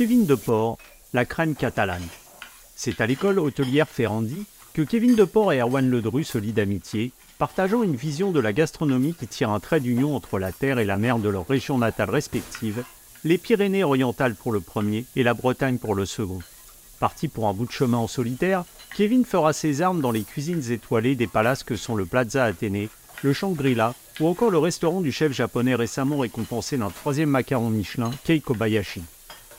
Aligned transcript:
Kevin 0.00 0.24
Deport, 0.24 0.78
la 1.12 1.26
crème 1.26 1.54
catalane. 1.54 2.08
C'est 2.74 3.02
à 3.02 3.06
l'école 3.06 3.38
hôtelière 3.38 3.86
Ferrandi 3.86 4.46
que 4.72 4.80
Kevin 4.80 5.14
Deport 5.14 5.52
et 5.52 5.58
Erwan 5.58 5.90
Ledru 5.90 6.24
se 6.24 6.38
lient 6.38 6.54
d'amitié, 6.54 7.12
partageant 7.38 7.82
une 7.82 7.96
vision 7.96 8.30
de 8.30 8.40
la 8.40 8.54
gastronomie 8.54 9.12
qui 9.12 9.26
tire 9.26 9.50
un 9.50 9.60
trait 9.60 9.80
d'union 9.80 10.16
entre 10.16 10.38
la 10.38 10.52
terre 10.52 10.78
et 10.78 10.86
la 10.86 10.96
mer 10.96 11.18
de 11.18 11.28
leurs 11.28 11.46
régions 11.46 11.76
natales 11.76 12.08
respectives, 12.08 12.82
les 13.24 13.36
Pyrénées 13.36 13.84
orientales 13.84 14.36
pour 14.36 14.52
le 14.52 14.60
premier 14.60 15.04
et 15.16 15.22
la 15.22 15.34
Bretagne 15.34 15.76
pour 15.76 15.94
le 15.94 16.06
second. 16.06 16.38
Parti 16.98 17.28
pour 17.28 17.46
un 17.46 17.52
bout 17.52 17.66
de 17.66 17.70
chemin 17.70 17.98
en 17.98 18.08
solitaire, 18.08 18.64
Kevin 18.96 19.26
fera 19.26 19.52
ses 19.52 19.82
armes 19.82 20.00
dans 20.00 20.12
les 20.12 20.22
cuisines 20.22 20.72
étoilées 20.72 21.14
des 21.14 21.26
palaces 21.26 21.62
que 21.62 21.76
sont 21.76 21.94
le 21.94 22.06
Plaza 22.06 22.44
Athénée, 22.44 22.88
le 23.22 23.34
Shangri-La 23.34 23.94
ou 24.18 24.28
encore 24.28 24.50
le 24.50 24.56
restaurant 24.56 25.02
du 25.02 25.12
chef 25.12 25.32
japonais 25.32 25.74
récemment 25.74 26.16
récompensé 26.16 26.78
d'un 26.78 26.88
troisième 26.88 27.28
macaron 27.28 27.68
Michelin, 27.68 28.12
Kei 28.24 28.40
Kobayashi. 28.40 29.02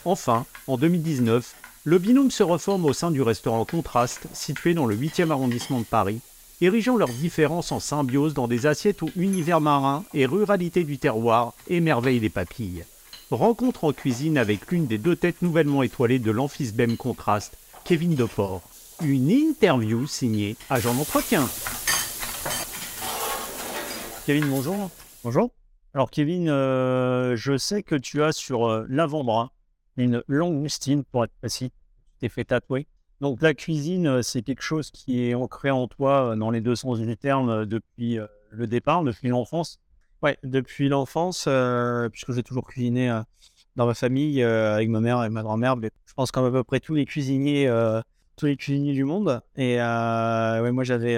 Enfin, 0.03 0.45
en 0.67 0.77
2019, 0.77 1.53
le 1.83 1.97
binôme 1.99 2.31
se 2.31 2.41
reforme 2.41 2.85
au 2.85 2.93
sein 2.93 3.11
du 3.11 3.21
restaurant 3.21 3.65
Contraste, 3.65 4.27
situé 4.33 4.73
dans 4.73 4.85
le 4.85 4.95
8e 4.95 5.29
arrondissement 5.29 5.79
de 5.79 5.85
Paris, 5.85 6.21
érigeant 6.59 6.97
leurs 6.97 7.09
différences 7.09 7.71
en 7.71 7.79
symbiose 7.79 8.33
dans 8.33 8.47
des 8.47 8.65
assiettes 8.65 9.01
où 9.03 9.09
univers 9.15 9.61
marin 9.61 10.03
et 10.13 10.25
ruralité 10.25 10.83
du 10.83 10.97
terroir 10.97 11.53
émerveillent 11.67 12.19
les 12.19 12.29
papilles. 12.29 12.83
Rencontre 13.29 13.83
en 13.83 13.93
cuisine 13.93 14.37
avec 14.37 14.71
l'une 14.71 14.87
des 14.87 14.97
deux 14.97 15.15
têtes 15.15 15.41
nouvellement 15.41 15.83
étoilées 15.83 16.19
de 16.19 16.31
l'Amphisbem 16.31 16.97
Contraste, 16.97 17.57
Kevin 17.85 18.15
Deport. 18.15 18.61
Une 19.03 19.29
interview 19.29 20.05
signée 20.07 20.55
Agent 20.69 20.93
d'entretien. 20.93 21.47
Kevin, 24.25 24.45
bonjour. 24.49 24.89
Bonjour. 25.23 25.51
Alors 25.93 26.09
Kevin, 26.09 26.49
euh, 26.49 27.35
je 27.35 27.57
sais 27.57 27.83
que 27.83 27.95
tu 27.95 28.23
as 28.23 28.31
sur 28.31 28.67
euh, 28.67 28.85
l'avant-bras 28.89 29.51
une 29.97 30.23
langoustine, 30.27 31.03
pour 31.03 31.23
être 31.23 31.33
précis. 31.39 31.71
Tu 32.13 32.19
t'es 32.19 32.29
fait 32.29 32.45
tatouer. 32.45 32.87
Donc 33.19 33.41
la 33.41 33.53
cuisine, 33.53 34.07
euh, 34.07 34.21
c'est 34.21 34.41
quelque 34.41 34.63
chose 34.63 34.89
qui 34.91 35.23
est 35.23 35.35
ancré 35.35 35.69
en 35.69 35.87
toi 35.87 36.35
dans 36.35 36.49
les 36.49 36.61
deux 36.61 36.75
sens 36.75 36.99
du 36.99 37.17
terme 37.17 37.65
depuis 37.65 38.17
le 38.49 38.67
départ, 38.67 39.03
depuis 39.03 39.29
l'enfance. 39.29 39.79
Ouais, 40.23 40.37
depuis 40.43 40.87
l'enfance, 40.87 41.47
puisque 42.11 42.31
j'ai 42.31 42.43
toujours 42.43 42.67
cuisiné 42.67 43.21
dans 43.75 43.87
ma 43.87 43.95
famille 43.95 44.43
avec 44.43 44.87
ma 44.87 44.99
mère 44.99 45.23
et 45.23 45.29
ma 45.29 45.41
grand-mère. 45.41 45.75
Je 45.81 46.13
pense 46.13 46.31
comme 46.31 46.45
à 46.45 46.51
peu 46.51 46.63
près 46.63 46.79
tous 46.79 46.93
les 46.93 47.05
cuisiniers, 47.05 47.67
tous 48.35 48.45
les 48.45 48.55
cuisiniers 48.55 48.93
du 48.93 49.03
monde. 49.03 49.41
Et 49.55 49.77
ouais, 49.77 50.71
moi 50.71 50.83
j'avais 50.83 51.17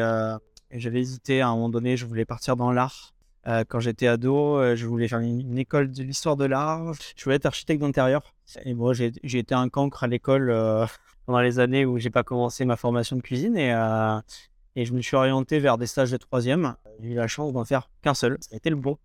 j'avais 0.72 1.02
hésité 1.02 1.42
à 1.42 1.50
un 1.50 1.56
moment 1.56 1.70
donné, 1.70 1.98
je 1.98 2.06
voulais 2.06 2.26
partir 2.26 2.56
dans 2.56 2.72
l'art. 2.72 3.14
Euh, 3.48 3.64
quand 3.68 3.80
j'étais 3.80 4.08
ado, 4.08 4.58
euh, 4.58 4.76
je 4.76 4.86
voulais 4.86 5.08
faire 5.08 5.20
une, 5.20 5.58
école 5.58 5.92
de 5.92 6.04
l'histoire 6.04 6.38
de 6.38 6.46
l'art. 6.46 6.94
Je 7.16 7.24
voulais 7.24 7.36
être 7.36 7.46
architecte 7.46 7.82
d'intérieur. 7.82 8.34
Et 8.64 8.74
moi, 8.74 8.94
j'ai 8.94 9.38
été 9.38 9.54
un 9.54 9.70
cancre 9.70 10.04
à 10.04 10.08
l'école 10.08 10.50
euh, 10.50 10.86
pendant 11.26 11.42
les 11.42 11.60
années 11.60 11.86
où 11.86 11.98
j'ai 11.98 12.10
pas 12.10 12.24
commencé 12.24 12.64
ma 12.66 12.78
formation 12.78 13.16
de 13.16 13.22
cuisine. 13.22 13.58
Et, 13.58 14.86
je 14.86 14.94
me 14.94 15.02
suis 15.02 15.16
orienté 15.16 15.60
vers 15.60 15.78
des 15.78 15.86
stages 15.86 16.12
de 16.12 16.18
troisième. 16.18 16.76
J'ai 17.00 17.10
eu 17.10 17.16
la 17.16 17.28
chance 17.28 17.54
d'en 17.54 17.66
faire 17.66 17.90
qu'un 18.02 18.14
seul. 18.14 18.38
Ça 18.42 18.54
a 18.54 18.58
été 18.58 18.70
le 18.70 18.76
bon. 18.76 18.98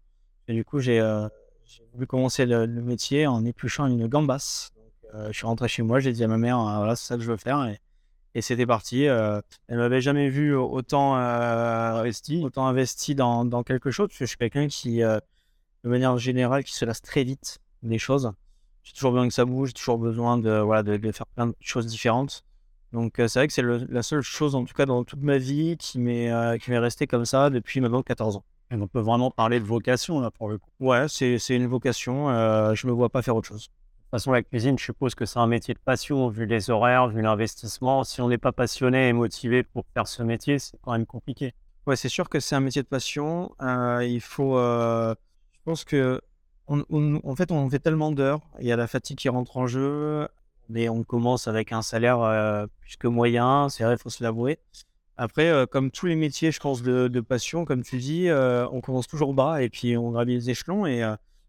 Et 0.47 0.55
du 0.55 0.64
coup, 0.64 0.78
j'ai 0.78 1.03
voulu 1.92 2.06
commencer 2.06 2.47
le, 2.47 2.66
métier 2.66 3.27
en 3.27 3.44
épluchant 3.44 3.86
une 3.86 4.06
gambasse. 4.06 4.72
je 5.12 5.33
suis 5.33 5.47
rentré 5.47 5.69
chez 5.69 5.83
moi, 5.83 6.00
j'ai 6.00 6.12
dit 6.12 6.25
à 6.25 6.28
ma 6.28 6.39
mère, 6.39 6.59
voilà, 6.59 6.97
c'est 6.97 7.06
ça 7.06 7.16
que 7.16 7.22
je 7.22 7.31
veux 7.31 7.36
faire. 7.36 7.69
Et 8.39 8.41
c'était 8.41 8.67
parti. 8.67 9.08
Euh, 9.08 9.41
elle 9.67 9.78
m'avait 9.78 10.00
jamais 10.00 10.28
vu 10.28 10.55
autant 10.55 11.17
euh, 11.17 12.00
investi, 12.00 12.41
autant 12.44 12.67
investi 12.67 13.17
dans, 13.17 13.44
dans, 13.44 13.64
quelque 13.64 13.91
chose. 13.91 14.08
Parce 14.08 14.19
que 14.19 14.25
je 14.25 14.28
suis 14.28 14.39
quelqu'un 14.39 14.69
qui, 14.69 15.03
euh, 15.03 15.19
de 15.83 15.89
manière 15.89 16.17
générale, 16.19 16.62
qui 16.62 16.72
se 16.75 16.84
lasse 16.84 17.03
très 17.03 17.25
vite 17.25 17.59
des 17.83 17.98
choses. 17.98 18.31
J'ai 18.84 18.92
toujours 18.92 19.11
besoin 19.11 19.27
que 19.27 19.34
ça 19.34 19.44
bouge, 19.44 19.70
j'ai 19.70 19.75
toujours 19.75 19.98
besoin 19.98 20.39
de, 20.39 20.61
voilà, 20.61 20.84
de, 20.84 21.12
faire 21.12 21.27
plein 21.27 21.48
de 21.48 21.55
choses 21.61 21.86
différentes. 21.86 22.44
Donc 22.92 23.14
c'est 23.19 23.34
vrai 23.34 23.48
que 23.48 23.53
c'est 23.53 23.62
la 23.62 24.03
seule 24.03 24.22
chose, 24.22 24.54
en 24.54 24.65
tout 24.65 24.72
cas 24.72 24.87
dans 24.87 25.04
toute 25.04 25.22
ma 25.22 25.37
vie, 25.37 25.77
qui 25.77 25.98
m'est 25.98 26.31
m'est 26.69 26.78
restée 26.78 27.06
comme 27.06 27.27
ça 27.27 27.50
depuis 27.50 27.82
maintenant 27.82 28.03
14 28.03 28.37
ans. 28.37 28.44
Et 28.71 28.77
on 28.77 28.87
peut 28.87 29.00
vraiment 29.00 29.31
parler 29.31 29.60
de 29.60 29.65
vocation 29.66 30.21
là 30.21 30.31
pour 30.31 30.48
le 30.48 30.56
coup. 30.56 30.71
Ouais, 30.81 31.06
c'est 31.09 31.37
une 31.50 31.66
vocation. 31.66 32.28
je 32.75 32.87
me 32.87 32.93
vois 32.93 33.10
pas 33.10 33.21
faire 33.21 33.37
autre 33.37 33.48
chose. 33.48 33.69
De 34.08 34.12
toute 34.12 34.22
façon, 34.22 34.32
la 34.32 34.42
cuisine, 34.42 34.78
je 34.78 34.84
suppose 34.84 35.14
que 35.14 35.26
c'est 35.26 35.38
un 35.38 35.46
métier 35.46 35.74
de 35.74 35.78
passion, 35.78 36.30
vu 36.30 36.46
les 36.46 36.70
horaires, 36.70 37.08
vu 37.08 37.20
l'investissement. 37.20 38.04
Si 38.04 38.22
on 38.22 38.28
n'est 38.28 38.38
pas 38.38 38.52
passionné 38.52 39.10
et 39.10 39.12
motivé 39.12 39.62
pour 39.62 39.84
faire 39.92 40.08
ce 40.08 40.22
métier, 40.22 40.58
c'est 40.58 40.78
quand 40.80 40.92
même 40.92 41.04
compliqué. 41.04 41.52
Ouais, 41.86 41.94
c'est 41.94 42.08
sûr 42.08 42.30
que 42.30 42.41
c'est 42.41 42.54
un 42.54 42.60
métier 42.60 42.82
de 42.82 42.88
passion. 42.88 43.54
Euh, 43.60 44.02
il 44.02 44.22
faut. 44.22 44.56
Euh, 44.56 45.14
je 45.52 45.58
pense 45.62 45.84
que. 45.84 46.22
en 46.68 47.36
fait, 47.36 47.52
on 47.52 47.68
fait 47.68 47.80
tellement 47.80 48.10
d'heures. 48.10 48.41
Il 48.60 48.66
y 48.66 48.72
a 48.72 48.76
la 48.76 48.86
fatigue 48.86 49.18
qui 49.18 49.28
rentre 49.28 49.58
en 49.58 49.66
jeu. 49.66 50.26
Mais 50.70 50.88
on 50.88 51.04
commence 51.04 51.47
avec 51.47 51.72
un 51.72 51.82
salaire 51.82 52.22
euh, 52.22 52.66
plus 52.80 52.97
que 52.97 53.08
moyen. 53.08 53.68
C'est 53.68 53.84
vrai, 53.84 53.97
il 53.97 53.98
faut 53.98 54.08
se 54.08 54.22
l'avouer. 54.22 54.58
Après, 55.18 55.52
comme 55.70 55.91
tous 55.91 56.06
les 56.06 56.16
métiers, 56.16 56.50
je 56.50 56.60
pense, 56.60 56.80
de, 56.82 57.08
de 57.08 57.20
passion, 57.20 57.66
comme 57.66 57.82
tu 57.82 57.98
dis, 57.98 58.28
on 58.30 58.80
commence 58.80 59.06
toujours 59.06 59.34
bas 59.34 59.60
et 59.62 59.68
puis 59.68 59.98
on 59.98 60.12
gravit 60.12 60.32
les 60.32 60.48
échelons. 60.48 60.86
Et 60.86 61.02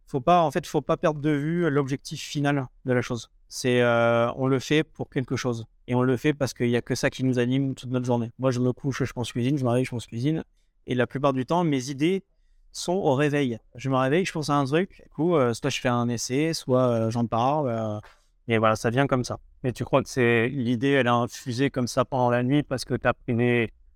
faut 0.09 0.21
pas, 0.21 0.41
en 0.41 0.49
fait, 0.49 0.65
faut 0.65 0.81
pas 0.81 0.97
perdre 0.97 1.21
de 1.21 1.29
vue 1.29 1.69
l'objectif 1.69 2.19
final 2.19 2.67
de 2.85 2.93
la 2.93 3.01
chose. 3.01 3.29
C'est, 3.47 3.81
euh, 3.81 4.31
on 4.33 4.47
le 4.47 4.59
fait 4.59 4.83
pour 4.83 5.09
quelque 5.09 5.35
chose. 5.35 5.65
Et 5.87 5.93
on 5.93 6.01
le 6.01 6.17
fait 6.17 6.33
parce 6.33 6.53
qu'il 6.53 6.67
n'y 6.67 6.75
a 6.75 6.81
que 6.81 6.95
ça 6.95 7.11
qui 7.11 7.23
nous 7.23 7.37
anime 7.37 7.75
toute 7.75 7.91
notre 7.91 8.05
journée. 8.05 8.31
Moi, 8.39 8.49
je 8.49 8.59
me 8.59 8.73
couche, 8.73 9.03
je 9.03 9.13
pense 9.13 9.31
cuisine, 9.31 9.57
je 9.57 9.63
me 9.63 9.69
réveille, 9.69 9.85
je 9.85 9.91
pense 9.91 10.07
cuisine. 10.07 10.43
Et 10.87 10.95
la 10.95 11.05
plupart 11.05 11.33
du 11.33 11.45
temps, 11.45 11.63
mes 11.63 11.91
idées 11.91 12.23
sont 12.71 12.93
au 12.93 13.13
réveil. 13.13 13.59
Je 13.75 13.89
me 13.89 13.97
réveille, 13.97 14.25
je 14.25 14.31
pense 14.31 14.49
à 14.49 14.55
un 14.55 14.65
truc. 14.65 15.01
Du 15.03 15.09
coup, 15.09 15.35
euh, 15.35 15.53
soit 15.53 15.69
je 15.69 15.79
fais 15.79 15.89
un 15.89 16.09
essai, 16.09 16.53
soit 16.53 16.87
euh, 16.87 17.11
j'en 17.11 17.27
parle. 17.27 18.01
et 18.47 18.57
voilà, 18.57 18.75
ça 18.75 18.89
vient 18.89 19.05
comme 19.05 19.23
ça. 19.23 19.39
Mais 19.63 19.73
tu 19.73 19.83
crois 19.83 20.01
que 20.01 20.09
c'est 20.09 20.47
l'idée, 20.47 20.89
elle 20.89 21.07
a 21.07 21.13
infusé 21.13 21.69
comme 21.69 21.87
ça 21.87 22.03
pendant 22.03 22.31
la 22.31 22.41
nuit 22.41 22.63
parce 22.63 22.83
que 22.83 22.95
tu 22.95 23.07
as 23.07 23.13
pris 23.13 23.33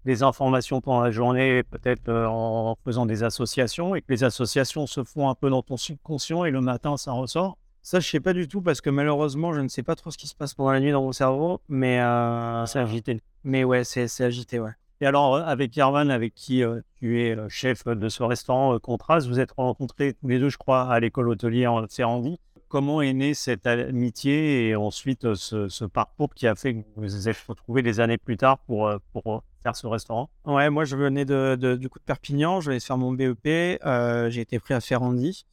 des 0.05 0.23
informations 0.23 0.81
pendant 0.81 1.01
la 1.01 1.11
journée, 1.11 1.63
peut-être 1.63 2.09
euh, 2.09 2.25
en 2.27 2.75
faisant 2.83 3.05
des 3.05 3.23
associations, 3.23 3.95
et 3.95 4.01
que 4.01 4.11
les 4.11 4.23
associations 4.23 4.87
se 4.87 5.03
font 5.03 5.29
un 5.29 5.35
peu 5.35 5.49
dans 5.49 5.61
ton 5.61 5.77
subconscient 5.77 6.45
et 6.45 6.51
le 6.51 6.61
matin, 6.61 6.97
ça 6.97 7.11
ressort. 7.11 7.57
Ça, 7.81 7.99
je 7.99 8.09
sais 8.09 8.19
pas 8.19 8.33
du 8.33 8.47
tout 8.47 8.61
parce 8.61 8.79
que 8.79 8.89
malheureusement, 8.89 9.53
je 9.53 9.59
ne 9.59 9.67
sais 9.67 9.83
pas 9.83 9.95
trop 9.95 10.09
ce 10.09 10.17
qui 10.17 10.27
se 10.27 10.35
passe 10.35 10.53
pendant 10.53 10.71
la 10.71 10.79
nuit 10.79 10.91
dans 10.91 11.01
mon 11.01 11.11
cerveau, 11.11 11.61
mais 11.67 11.99
euh, 11.99 12.65
c'est 12.65 12.79
agité. 12.79 13.21
Mais 13.43 13.63
ouais, 13.63 13.83
c'est 13.83 14.07
agité, 14.21 14.59
ouais. 14.59 14.71
Et 15.01 15.05
alors, 15.05 15.35
euh, 15.35 15.43
avec 15.43 15.75
Yarvan, 15.75 16.09
avec 16.09 16.33
qui 16.33 16.63
tu 16.95 17.21
es 17.21 17.37
chef 17.49 17.85
de 17.85 18.07
ce 18.07 18.23
restaurant 18.23 18.77
Contraste, 18.79 19.27
vous 19.27 19.39
êtes 19.39 19.51
rencontrés 19.51 20.13
tous 20.13 20.27
les 20.29 20.39
deux, 20.39 20.49
je 20.49 20.57
crois, 20.57 20.89
à 20.89 20.99
l'école 20.99 21.27
hôtelière 21.27 21.73
en 21.73 21.85
Serrandi. 21.89 22.39
Comment 22.69 23.01
est 23.01 23.13
née 23.13 23.33
cette 23.33 23.67
amitié 23.67 24.69
et 24.69 24.75
ensuite 24.75 25.35
ce, 25.35 25.67
ce, 25.67 25.85
parcours 25.85 26.33
qui 26.33 26.47
a 26.47 26.55
fait 26.55 26.73
que 26.73 26.79
vous 26.95 27.03
vous 27.03 27.29
êtes 27.29 27.37
retrouvés 27.47 27.83
des 27.83 27.99
années 27.99 28.17
plus 28.17 28.37
tard 28.37 28.57
pour, 28.59 28.91
pour 29.11 29.43
faire 29.63 29.75
ce 29.75 29.87
restaurant. 29.87 30.29
Ouais, 30.45 30.69
moi 30.69 30.85
je 30.85 30.95
venais 30.95 31.25
de, 31.25 31.55
du 31.79 31.89
coup 31.89 31.99
de 31.99 32.03
Perpignan, 32.03 32.61
je 32.61 32.67
venais 32.67 32.79
de 32.79 32.83
faire 32.83 32.97
mon 32.97 33.13
BEP, 33.13 33.79
euh, 33.85 34.29
j'ai 34.29 34.41
été 34.41 34.59
pris 34.59 34.73
à 34.73 34.81
Ferrandi 34.81 35.45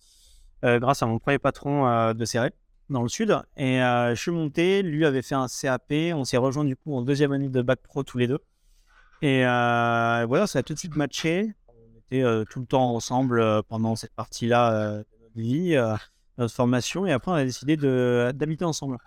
euh, 0.65 0.79
grâce 0.79 1.03
à 1.03 1.07
mon 1.07 1.19
premier 1.19 1.39
patron 1.39 1.87
euh, 1.87 2.13
de 2.13 2.25
Serré 2.25 2.51
dans 2.91 3.03
le 3.03 3.09
sud. 3.09 3.41
Et 3.57 3.79
je 3.79 4.17
suis 4.17 4.33
monté, 4.33 4.83
lui 4.83 5.07
avait 5.07 5.23
fait 5.23 5.37
un 5.37 5.47
CAP, 5.47 5.93
on 6.15 6.25
s'est 6.25 6.37
rejoint 6.37 6.65
du 6.65 6.75
coup 6.77 6.95
en 6.95 7.03
deuxième 7.03 7.31
année 7.33 7.49
de 7.49 7.63
bac 7.63 7.79
pro 7.83 8.03
tous 8.03 8.19
les 8.19 8.27
deux. 8.27 8.41
Et 9.23 9.43
voilà, 9.43 10.47
ça 10.47 10.59
a 10.59 10.63
tout 10.63 10.75
de 10.75 10.79
suite 10.79 10.97
matché, 10.97 11.55
on 11.69 11.99
était 11.99 12.45
tout 12.51 12.59
le 12.59 12.67
temps 12.67 12.95
ensemble 12.95 13.63
pendant 13.69 13.95
cette 13.95 14.15
partie-là 14.15 14.99
de 14.99 15.05
notre 15.23 15.37
vie, 15.39 15.77
notre 16.37 16.53
formation. 16.53 17.07
Et 17.07 17.13
après 17.13 17.31
on 17.31 17.35
a 17.35 17.45
décidé 17.45 17.77
d'habiter 17.77 18.65
ensemble 18.65 18.99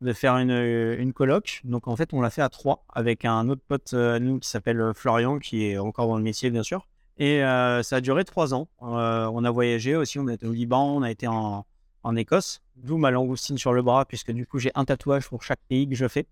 de 0.00 0.12
faire 0.12 0.36
une, 0.36 0.50
une 0.50 1.12
coloc. 1.12 1.60
Donc 1.64 1.88
en 1.88 1.96
fait, 1.96 2.12
on 2.12 2.20
l'a 2.20 2.30
fait 2.30 2.42
à 2.42 2.48
trois 2.48 2.84
avec 2.88 3.24
un 3.24 3.48
autre 3.48 3.62
pote 3.66 3.92
euh, 3.94 4.16
à 4.16 4.18
nous 4.18 4.38
qui 4.38 4.48
s'appelle 4.48 4.80
euh, 4.80 4.92
Florian, 4.92 5.38
qui 5.38 5.66
est 5.66 5.78
encore 5.78 6.06
dans 6.06 6.16
le 6.16 6.22
métier, 6.22 6.50
bien 6.50 6.62
sûr. 6.62 6.86
Et 7.18 7.42
euh, 7.42 7.82
ça 7.82 7.96
a 7.96 8.00
duré 8.00 8.24
trois 8.24 8.54
ans. 8.54 8.68
on 8.80 9.44
a 9.44 9.50
voyagé 9.50 9.96
aussi, 9.96 10.18
on 10.18 10.28
a 10.28 10.34
été 10.34 10.46
au 10.46 10.52
Liban, 10.52 10.96
on 10.96 11.02
a 11.02 11.10
été 11.10 11.26
en, 11.26 11.66
en 12.04 12.16
Écosse, 12.16 12.60
d'où 12.76 12.96
ma 12.96 13.10
langoustine 13.10 13.58
sur 13.58 13.72
le 13.72 13.82
bras, 13.82 14.04
puisque 14.04 14.30
du 14.30 14.46
coup, 14.46 14.60
j'ai 14.60 14.70
un 14.76 14.84
tatouage 14.84 15.28
pour 15.28 15.42
chaque 15.42 15.60
pays 15.68 15.88
que 15.88 15.96
je 15.96 16.06
fais 16.06 16.26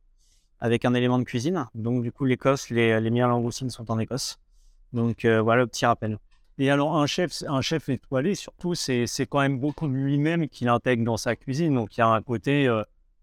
avec 0.61 0.85
un 0.85 0.95
élément 0.95 1.19
de 1.19 1.25
cuisine. 1.25 1.67
Donc 1.75 2.03
du 2.03 2.13
coup, 2.13 2.25
l'Écosse, 2.25 2.71
les, 2.71 3.01
les 3.01 3.11
meilleures 3.11 3.29
langoustines 3.29 3.71
sont 3.71 3.91
en 3.91 3.99
Écosse. 3.99 4.39
Donc 4.93 5.27
voilà 5.27 5.67
petit 5.67 5.87
rappel. 5.87 6.19
Et 6.59 6.71
alors, 6.71 6.97
un 6.97 7.07
chef, 7.07 7.43
un 7.49 7.61
chef 7.61 7.89
étoilé, 7.91 8.35
surtout, 8.35 8.75
c'est 8.75 9.27
quand 9.29 9.41
même 9.41 9.59
beaucoup 9.59 9.89
lui-même 9.89 10.49
qu'il 10.49 10.69
intègre 10.69 11.05
dans 11.05 11.19
sa 11.19 11.37
cuisine. 11.37 11.75
Donc, 11.75 11.97
il 11.97 12.01
y 12.01 12.03
a 12.03 12.09
un 12.09 12.23
côté 12.23 12.67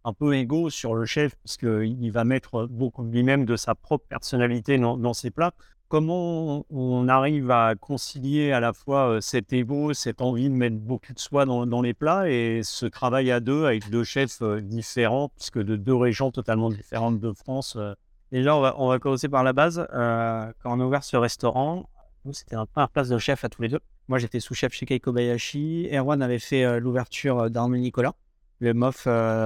un 0.06 0.14
peu 0.14 0.36
égaux 0.36 0.70
sur 0.70 0.96
le 0.96 1.06
chef, 1.06 1.36
parce 1.44 1.58
qu'il 1.58 2.12
va 2.12 2.24
mettre 2.24 2.68
beaucoup 2.68 3.04
lui-même 3.04 3.46
de 3.46 3.56
sa 3.56 3.76
propre 3.76 4.06
personnalité 4.08 4.78
dans, 4.78 5.14
ses 5.14 5.32
plats. 5.32 5.54
Comment 5.88 6.66
on 6.72 7.08
arrive 7.08 7.52
à 7.52 7.76
concilier 7.76 8.52
à 8.52 8.60
la 8.60 8.74
fois 8.74 9.10
euh, 9.10 9.22
cet 9.22 9.54
ego, 9.54 9.94
cette 9.94 10.22
envie 10.22 10.50
de 10.50 10.56
mettre 10.56 10.78
beaucoup 10.78 11.14
de 11.14 11.20
soi 11.20 11.46
dans, 11.46 11.82
les 11.82 11.94
plats 11.94 12.30
et 12.30 12.62
ce 12.64 12.88
travail 12.88 13.30
à 13.32 13.40
deux 13.40 13.66
avec 13.66 13.90
deux 13.92 14.04
chefs 14.04 14.42
euh, 14.42 14.60
différents, 14.60 15.30
puisque 15.30 15.60
de 15.60 15.76
deux 15.76 15.94
régions 15.94 16.32
totalement 16.32 16.70
différentes 16.70 17.20
de 17.20 17.32
France 17.32 17.76
euh. 17.78 17.94
On 18.36 18.62
va, 18.62 18.74
on 18.80 18.88
va 18.88 18.98
commencer 18.98 19.30
par 19.30 19.44
la 19.44 19.54
base. 19.54 19.86
quand 19.92 20.54
on 20.66 20.80
a 20.80 20.84
ouvert 20.84 21.04
ce 21.04 21.16
restaurant, 21.18 21.88
c'était 22.32 22.56
un 22.56 22.66
première 22.66 22.90
place 22.90 23.10
de 23.10 23.20
chef 23.20 23.44
à 23.44 23.50
tous 23.50 23.62
les 23.62 23.68
deux. 23.68 23.80
Moi, 24.08 24.18
j'étais 24.18 24.40
sous-chef 24.40 24.74
chez 24.74 24.88
Keiko 24.88 25.12
Bayashi. 25.12 25.88
Erwan 25.92 26.20
avait 26.20 26.40
fait 26.40 26.80
l'ouverture 26.80 27.52
d'Armée 27.52 27.78
Nicolas 27.78 28.16
le 28.64 28.74
MOF 28.74 29.04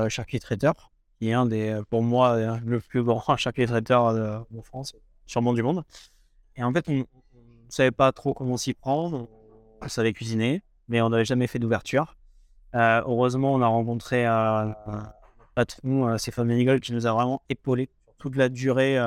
charcuterie 0.10 0.40
traiteur, 0.40 0.92
qui 1.20 1.30
est 1.30 1.34
un 1.34 1.46
des, 1.46 1.82
pour 1.90 2.04
moi, 2.04 2.60
le 2.64 2.80
plus 2.80 3.04
grand 3.04 3.36
charcuterie 3.36 3.68
traiteur 3.68 4.14
de, 4.14 4.62
France, 4.62 4.96
sûrement 5.26 5.54
du 5.54 5.64
monde. 5.64 5.84
Et 6.56 6.64
en 6.64 6.72
fait, 6.72 6.88
on 6.88 6.94
ne 6.94 7.04
savait 7.70 7.92
pas 7.92 8.12
trop 8.12 8.34
comment 8.34 8.58
s'y 8.58 8.74
prendre. 8.74 9.28
On 9.82 9.88
savait 9.88 10.14
cuisiner, 10.14 10.62
mais 10.88 11.02
on 11.02 11.10
n'avait 11.10 11.26
jamais 11.26 11.48
fait 11.48 11.60
d'ouverture. 11.60 12.16
heureusement, 12.74 13.54
on 13.54 13.62
a 13.62 13.68
rencontré 13.68 14.26
un 14.26 14.76
patron, 15.56 16.18
Stéphane 16.18 16.48
Menigol, 16.48 16.80
qui 16.80 16.94
nous 16.94 17.08
a 17.08 17.14
vraiment 17.14 17.42
épaulé 17.50 17.90
toute 18.20 18.36
la 18.36 18.50
durée 18.50 19.00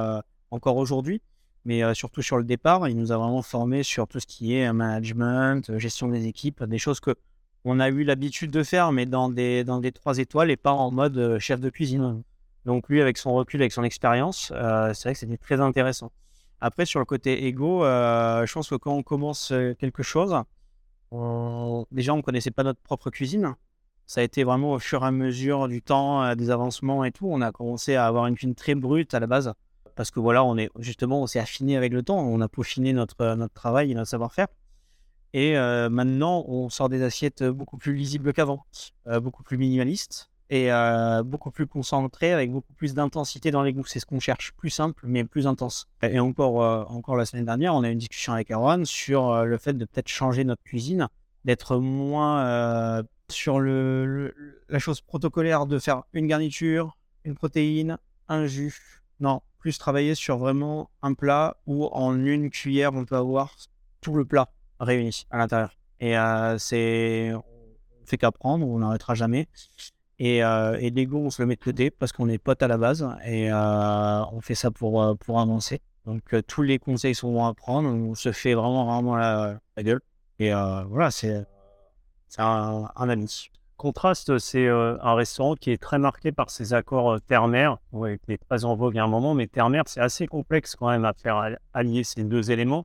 encore 0.51 0.77
aujourd'hui 0.77 1.23
mais 1.65 1.95
surtout 1.95 2.23
sur 2.23 2.39
le 2.39 2.45
départ, 2.45 2.89
il 2.89 2.97
nous 2.97 3.13
a 3.13 3.19
vraiment 3.19 3.43
formé 3.43 3.83
sur 3.83 4.09
tout 4.09 4.19
ce 4.19 4.27
qui 4.27 4.55
est 4.55 4.73
management, 4.73 5.77
gestion 5.79 6.09
des 6.09 6.27
équipes, 6.27 6.65
des 6.65 6.79
choses 6.79 7.01
que 7.01 7.15
on 7.65 7.81
a 7.81 7.89
eu 7.89 8.05
l'habitude 8.05 8.51
de 8.51 8.63
faire, 8.63 8.93
mais 8.93 9.07
dans 9.07 9.29
des, 9.29 9.65
dans 9.65 9.79
des 9.79 9.93
trois 9.93 10.19
étoiles 10.19 10.51
et 10.51 10.57
pas 10.57 10.73
en 10.73 10.91
mode 10.91 11.39
chef 11.39 11.61
de 11.61 11.71
cuisine. 11.71 12.23
Donc 12.65 12.89
lui, 12.89 13.01
avec 13.01 13.19
son 13.19 13.35
recul, 13.35 13.61
avec 13.61 13.73
son 13.73 13.85
expérience, 13.85 14.47
c'est 14.49 15.03
vrai 15.03 15.13
que 15.13 15.19
c'était 15.19 15.37
très 15.37 15.61
intéressant. 15.61 16.13
Après, 16.61 16.85
sur 16.85 16.99
le 16.99 17.07
côté 17.07 17.47
ego, 17.47 17.83
je 17.83 18.53
pense 18.53 18.69
que 18.69 18.75
quand 18.75 18.95
on 18.95 19.03
commence 19.03 19.53
quelque 19.79 20.03
chose, 20.03 20.31
déjà, 21.91 22.13
on 22.13 22.17
ne 22.17 22.23
connaissait 22.23 22.51
pas 22.51 22.63
notre 22.63 22.81
propre 22.81 23.11
cuisine. 23.11 23.55
Ça 24.07 24.21
a 24.21 24.25
été 24.25 24.45
vraiment 24.45 24.73
au 24.73 24.79
fur 24.79 25.03
et 25.05 25.07
à 25.07 25.11
mesure 25.11 25.69
du 25.69 25.83
temps, 25.83 26.35
des 26.35 26.51
avancements 26.51 27.05
et 27.05 27.13
tout. 27.13 27.29
On 27.31 27.41
a 27.41 27.53
commencé 27.53 27.95
à 27.95 28.07
avoir 28.07 28.27
une 28.27 28.35
cuisine 28.35 28.55
très 28.55 28.75
brute 28.75 29.15
à 29.15 29.21
la 29.21 29.27
base 29.27 29.53
parce 29.97 30.11
que 30.11 30.21
voilà, 30.21 30.45
on 30.45 30.57
est 30.57 30.71
justement, 30.79 31.23
on 31.23 31.27
s'est 31.27 31.39
affiné 31.39 31.77
avec 31.77 31.93
le 31.93 32.03
temps, 32.03 32.19
on 32.19 32.41
a 32.41 32.49
peaufiné 32.49 32.93
notre, 32.93 33.35
notre 33.35 33.55
travail 33.55 33.93
et 33.93 33.95
notre 33.95 34.09
savoir-faire. 34.09 34.49
Et 35.33 35.55
maintenant, 35.55 36.45
on 36.49 36.69
sort 36.69 36.89
des 36.89 37.03
assiettes 37.03 37.45
beaucoup 37.45 37.77
plus 37.77 37.95
lisibles 37.95 38.33
qu'avant, 38.33 38.65
beaucoup 39.21 39.43
plus 39.43 39.59
minimalistes 39.59 40.31
et 40.51 40.71
beaucoup 41.25 41.53
plus 41.53 41.69
concentrées, 41.69 42.33
avec 42.33 42.51
beaucoup 42.51 42.73
plus 42.73 42.95
d'intensité 42.95 43.53
dans 43.53 43.63
les 43.63 43.73
goûts. 43.73 43.87
C'est 43.87 44.01
ce 44.01 44.07
qu'on 44.07 44.19
cherche, 44.19 44.53
plus 44.53 44.71
simple 44.71 45.05
mais 45.07 45.25
plus 45.25 45.47
intense. 45.47 45.89
Et 46.03 46.19
encore, 46.19 46.91
encore 46.91 47.17
la 47.17 47.25
semaine 47.27 47.45
dernière, 47.45 47.75
on 47.75 47.85
a 47.85 47.89
eu 47.89 47.93
une 47.93 47.99
discussion 47.99 48.33
avec 48.33 48.51
Erwan 48.51 48.85
sur 48.85 49.45
le 49.45 49.59
fait 49.59 49.75
de 49.75 49.85
peut-être 49.85 50.09
changer 50.09 50.43
notre 50.43 50.65
cuisine, 50.65 51.09
d'être 51.45 51.77
moins 51.77 53.03
sur 53.31 53.61
la 53.61 54.79
chose 54.79 55.01
protocolaire 55.01 55.67
de 55.67 55.79
faire 55.79 56.03
une 56.13 56.27
garniture, 56.27 56.97
une 57.25 57.37
protéine, 57.37 57.99
un 58.27 58.47
jus. 58.47 59.03
Non, 59.21 59.43
plus 59.59 59.79
travailler 59.79 60.17
sur 60.17 60.39
vraiment 60.39 60.91
un 61.03 61.15
plat 61.15 61.59
où 61.67 61.85
en 61.93 62.17
une 62.17 62.51
cuillère, 62.51 62.95
on 62.95 63.05
peut 63.05 63.17
avoir 63.17 63.55
tout 64.01 64.15
le 64.15 64.25
plat 64.25 64.49
réuni 64.81 65.27
à 65.31 65.39
l'intérieur. 65.39 65.77
Et 66.01 66.19
euh, 66.19 66.59
c'est. 66.59 67.33
On 67.35 68.07
fait 68.07 68.19
qu'apprendre, 68.19 68.67
on 68.67 68.79
n'arrêtera 68.79 69.15
jamais. 69.15 69.47
Et, 70.19 70.43
euh, 70.45 70.77
et 70.81 70.91
l'ego, 70.91 71.19
on 71.19 71.31
se 71.31 71.41
le 71.41 71.47
met 71.47 71.57
de 71.57 71.63
côté 71.63 71.91
parce 71.91 72.13
qu'on 72.13 72.29
est 72.29 72.39
potes 72.39 72.63
à 72.63 72.69
la 72.69 72.77
base 72.77 73.07
et 73.25 73.51
euh, 73.51 74.25
on 74.33 74.41
fait 74.41 74.55
ça 74.55 74.71
pour, 74.71 75.03
euh, 75.03 75.15
pour 75.15 75.41
avancer. 75.41 75.81
Donc 76.05 76.35
tous 76.47 76.63
les 76.63 76.79
conseils 76.79 77.15
sont 77.15 77.33
bons 77.33 77.47
à 77.47 77.55
prendre. 77.55 77.89
On 77.89 78.15
se 78.15 78.33
fait 78.33 78.55
vraiment, 78.55 78.85
vraiment 78.85 79.17
la, 79.17 79.61
gueule. 79.79 80.01
Et 80.39 80.51
voilà, 80.51 81.11
c'est 81.11 81.47
un, 82.39 82.89
un 82.97 83.09
ami. 83.09 83.51
Contraste, 83.81 84.37
c'est 84.37 84.67
euh, 84.67 84.99
un 85.01 85.15
restaurant 85.15 85.55
qui 85.55 85.71
est 85.71 85.81
très 85.81 85.99
marqué 85.99 86.33
par 86.33 86.51
ses 86.51 86.75
accords 86.75 87.13
euh, 87.13 87.19
terre-mer, 87.19 87.79
qui 87.95 88.35
est 88.35 88.37
très 88.47 88.67
en 88.67 88.77
vogue 88.77 88.99
à 88.99 89.05
un 89.05 89.07
moment, 89.07 89.33
mais 89.33 89.47
terre-mer, 89.47 89.85
c'est 89.87 90.03
assez 90.03 90.27
complexe 90.27 90.77
quand 90.77 90.91
même 90.91 91.07
à 91.07 91.15
faire 91.15 91.57
allier 91.73 92.05
ces 92.05 92.23
deux 92.23 92.51
éléments. 92.51 92.85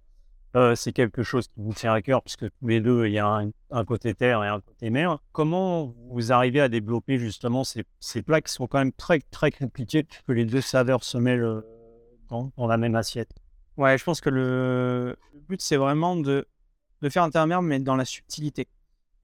Euh, 0.56 0.74
c'est 0.74 0.94
quelque 0.94 1.22
chose 1.22 1.50
qui 1.50 1.60
vous 1.60 1.74
tient 1.74 1.92
à 1.92 2.02
cœur, 2.02 2.22
puisque 2.22 2.50
tous 2.50 2.68
les 2.68 2.80
deux, 2.80 3.08
il 3.08 3.12
y 3.12 3.20
a 3.20 3.42
un, 3.72 3.86
côté 3.86 4.14
terre 4.14 4.42
et 4.42 4.48
un 4.48 4.62
côté 4.62 4.90
mer. 4.90 5.20
Comment 5.34 5.94
vous 6.10 6.32
arrivez 6.32 6.62
à 6.62 6.70
développer 6.70 7.18
justement 7.18 7.66
ces, 7.66 7.84
plats 8.22 8.40
qui 8.40 8.54
sont 8.54 8.66
quand 8.66 8.78
même 8.78 8.94
très, 8.94 9.20
très 9.20 9.52
compliqués, 9.52 10.04
puisque 10.04 10.30
les 10.30 10.46
deux 10.46 10.62
saveurs 10.62 11.04
se 11.04 11.18
mêlent 11.18 11.62
dans, 12.30 12.68
la 12.68 12.78
même 12.78 12.96
assiette? 12.96 13.32
Ouais, 13.76 13.98
je 13.98 14.04
pense 14.06 14.22
que 14.22 14.30
le, 14.30 15.18
but, 15.50 15.62
c'est 15.62 15.76
vraiment 15.76 16.16
de, 16.16 16.48
de 17.02 17.10
faire 17.10 17.24
un 17.24 17.30
terre-mer, 17.30 17.62
mais 17.62 17.80
dans 17.80 17.98
la 17.98 18.06
subtilité. 18.06 18.70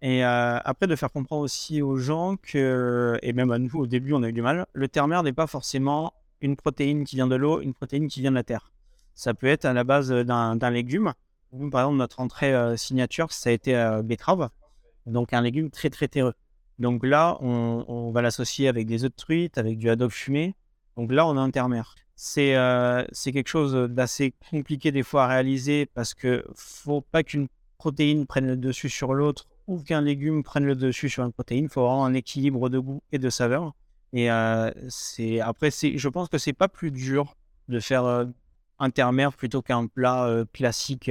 Et 0.01 0.25
euh, 0.25 0.59
après, 0.65 0.87
de 0.87 0.95
faire 0.97 1.11
comprendre 1.11 1.43
aussi 1.43 1.81
aux 1.81 1.95
gens 1.95 2.35
que, 2.41 3.17
et 3.21 3.31
même 3.31 3.51
à 3.51 3.57
nous 3.57 3.73
au 3.75 3.87
début, 3.87 4.11
on 4.13 4.23
a 4.23 4.29
eu 4.29 4.33
du 4.33 4.41
mal, 4.41 4.65
le 4.73 4.87
terre-mer 4.89 5.23
n'est 5.23 5.31
pas 5.31 5.47
forcément 5.47 6.13
une 6.41 6.57
protéine 6.57 7.05
qui 7.05 7.15
vient 7.15 7.27
de 7.27 7.35
l'eau, 7.35 7.61
une 7.61 7.73
protéine 7.73 8.09
qui 8.09 8.19
vient 8.19 8.31
de 8.31 8.35
la 8.35 8.43
terre. 8.43 8.71
Ça 9.15 9.33
peut 9.33 9.47
être 9.47 9.65
à 9.65 9.73
la 9.73 9.83
base 9.83 10.09
d'un 10.11 10.69
légume. 10.69 11.13
par 11.71 11.81
exemple, 11.81 11.97
notre 11.97 12.19
entrée 12.19 12.53
euh, 12.53 12.77
signature, 12.77 13.31
ça 13.31 13.49
a 13.49 13.53
été 13.53 13.75
euh, 13.75 14.01
betterave, 14.01 14.49
donc 15.05 15.33
un 15.33 15.41
légume 15.41 15.69
très 15.69 15.89
très 15.89 16.07
terreux. 16.07 16.33
Donc 16.79 17.05
là, 17.05 17.37
on, 17.41 18.11
va 18.11 18.21
l'associer 18.21 18.67
avec 18.67 18.87
des 18.87 19.03
œufs 19.03 19.11
de 19.11 19.15
truite, 19.15 19.57
avec 19.57 19.77
du 19.77 19.89
haddock 19.89 20.11
fumé. 20.11 20.55
Donc 20.97 21.11
là, 21.11 21.27
on 21.27 21.37
a 21.37 21.41
un 21.41 21.51
terre-mer. 21.51 21.95
C'est 22.15 22.55
c'est 23.11 23.31
quelque 23.31 23.49
chose 23.49 23.73
d'assez 23.89 24.33
compliqué 24.49 24.91
des 24.91 25.03
fois 25.03 25.25
à 25.25 25.27
réaliser 25.27 25.85
parce 25.85 26.13
que 26.15 26.43
faut 26.55 27.01
pas 27.01 27.21
qu'une 27.23 27.47
protéine 27.77 28.25
prenne 28.25 28.47
le 28.47 28.57
dessus 28.57 28.89
sur 28.89 29.13
l'autre 29.13 29.47
ou 29.67 29.79
qu'un 29.79 30.01
légume 30.01 30.43
prenne 30.43 30.65
le 30.65 30.75
dessus 30.75 31.09
sur 31.09 31.23
une 31.23 31.31
protéine. 31.31 31.65
Il 31.65 31.69
faut 31.69 31.81
avoir 31.81 32.03
un 32.03 32.13
équilibre 32.13 32.69
de 32.69 32.79
goût 32.79 33.01
et 33.11 33.19
de 33.19 33.29
saveur. 33.29 33.73
Et 34.13 34.29
euh, 34.29 34.69
après, 35.41 35.71
je 35.71 36.07
pense 36.09 36.29
que 36.29 36.37
c'est 36.37 36.53
pas 36.53 36.67
plus 36.67 36.91
dur 36.91 37.35
de 37.69 37.79
faire 37.79 38.05
euh, 38.05 38.25
intermère 38.81 39.33
plutôt 39.33 39.61
qu'un 39.61 39.87
plat 39.87 40.25
euh, 40.25 40.45
classique 40.53 41.09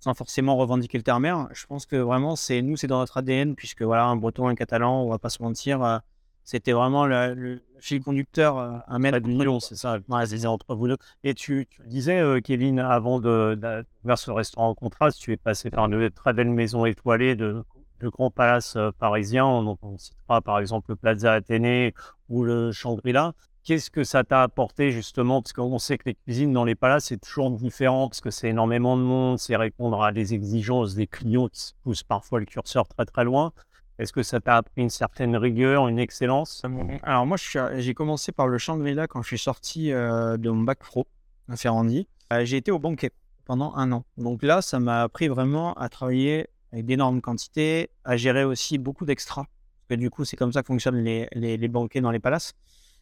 sans 0.00 0.14
forcément 0.14 0.56
revendiquer 0.56 0.98
le 0.98 1.04
terre 1.04 1.20
Je 1.52 1.66
pense 1.66 1.86
que 1.86 1.96
vraiment, 1.96 2.34
c'est 2.34 2.60
nous, 2.62 2.76
c'est 2.76 2.88
dans 2.88 2.98
notre 2.98 3.18
ADN, 3.18 3.54
puisque 3.54 3.82
voilà, 3.82 4.06
un 4.06 4.16
breton, 4.16 4.48
un 4.48 4.54
catalan, 4.54 5.02
on 5.02 5.08
va 5.08 5.18
pas 5.18 5.28
se 5.28 5.42
mentir, 5.42 6.00
c'était 6.44 6.72
vraiment 6.72 7.06
le, 7.06 7.62
fil 7.78 8.02
conducteur 8.02 8.82
à 8.86 8.98
mettre. 8.98 9.26
million, 9.26 9.60
c'est 9.60 9.76
ça. 9.76 9.98
Ouais, 10.08 10.46
entre 10.46 10.74
vous 10.74 10.88
deux. 10.88 10.96
Et 11.24 11.34
tu, 11.34 11.68
disais, 11.86 12.18
euh, 12.18 12.40
Kevin, 12.40 12.78
avant 12.80 13.20
de, 13.20 13.58
de, 13.60 14.16
ce 14.16 14.30
restaurant 14.30 14.70
en 14.70 14.74
contraste, 14.74 15.20
tu 15.20 15.32
es 15.32 15.36
passé 15.36 15.70
par 15.70 15.86
une 15.86 16.10
très 16.10 16.32
belle 16.32 16.50
maison 16.50 16.84
étoilée 16.84 17.36
de, 17.36 17.64
de 18.00 18.08
grands 18.08 18.30
palaces 18.30 18.76
euh, 18.76 18.90
parisiens. 18.98 19.46
On, 19.46 19.78
on 19.82 19.98
citera 19.98 20.40
par 20.40 20.58
exemple 20.58 20.90
le 20.90 20.96
Plaza 20.96 21.32
Athénée 21.32 21.94
ou 22.28 22.44
le 22.44 22.72
Shangri-La. 22.72 23.34
Qu'est-ce 23.64 23.90
que 23.90 24.02
ça 24.02 24.24
t'a 24.24 24.42
apporté 24.42 24.90
justement? 24.90 25.40
Parce 25.40 25.52
qu'on 25.52 25.78
sait 25.78 25.96
que 25.96 26.04
les 26.06 26.14
cuisines 26.14 26.52
dans 26.52 26.64
les 26.64 26.74
palaces, 26.74 27.04
c'est 27.06 27.20
toujours 27.20 27.52
différent 27.52 28.08
parce 28.08 28.20
que 28.20 28.30
c'est 28.30 28.48
énormément 28.48 28.96
de 28.96 29.02
monde, 29.02 29.38
c'est 29.38 29.54
répondre 29.54 30.02
à 30.02 30.10
des 30.10 30.34
exigences 30.34 30.96
des 30.96 31.06
clients 31.06 31.48
qui 31.48 31.72
poussent 31.84 32.02
parfois 32.02 32.40
le 32.40 32.46
curseur 32.46 32.88
très 32.88 33.04
très 33.04 33.22
loin. 33.22 33.52
Est-ce 34.00 34.12
que 34.12 34.24
ça 34.24 34.40
t'a 34.40 34.56
appris 34.56 34.82
une 34.82 34.90
certaine 34.90 35.36
rigueur, 35.36 35.86
une 35.86 36.00
excellence? 36.00 36.62
Alors 37.04 37.24
moi, 37.24 37.36
j'ai 37.76 37.94
commencé 37.94 38.32
par 38.32 38.48
le 38.48 38.58
Shangri-La 38.58 39.06
quand 39.06 39.22
je 39.22 39.28
suis 39.28 39.38
sorti 39.38 39.92
euh, 39.92 40.36
de 40.36 40.50
mon 40.50 40.62
bac 40.62 40.80
pro 40.80 41.06
à 41.48 41.56
Ferrandi. 41.56 42.08
Euh, 42.32 42.44
j'ai 42.44 42.56
été 42.56 42.72
au 42.72 42.80
banquet 42.80 43.12
pendant 43.44 43.76
un 43.76 43.92
an. 43.92 44.04
Donc 44.16 44.42
là, 44.42 44.60
ça 44.60 44.80
m'a 44.80 45.02
appris 45.02 45.28
vraiment 45.28 45.74
à 45.74 45.88
travailler 45.88 46.48
avec 46.72 46.86
d'énormes 46.86 47.20
quantités, 47.20 47.90
à 48.04 48.16
gérer 48.16 48.42
aussi 48.42 48.78
beaucoup 48.78 49.04
d'extras. 49.04 49.44
Parce 49.44 49.88
que 49.90 49.94
du 49.94 50.10
coup, 50.10 50.24
c'est 50.24 50.36
comme 50.36 50.52
ça 50.52 50.62
que 50.62 50.66
fonctionnent 50.66 51.04
les, 51.04 51.28
les 51.32 51.68
banquets 51.68 52.00
dans 52.00 52.10
les 52.10 52.18
palaces. 52.18 52.54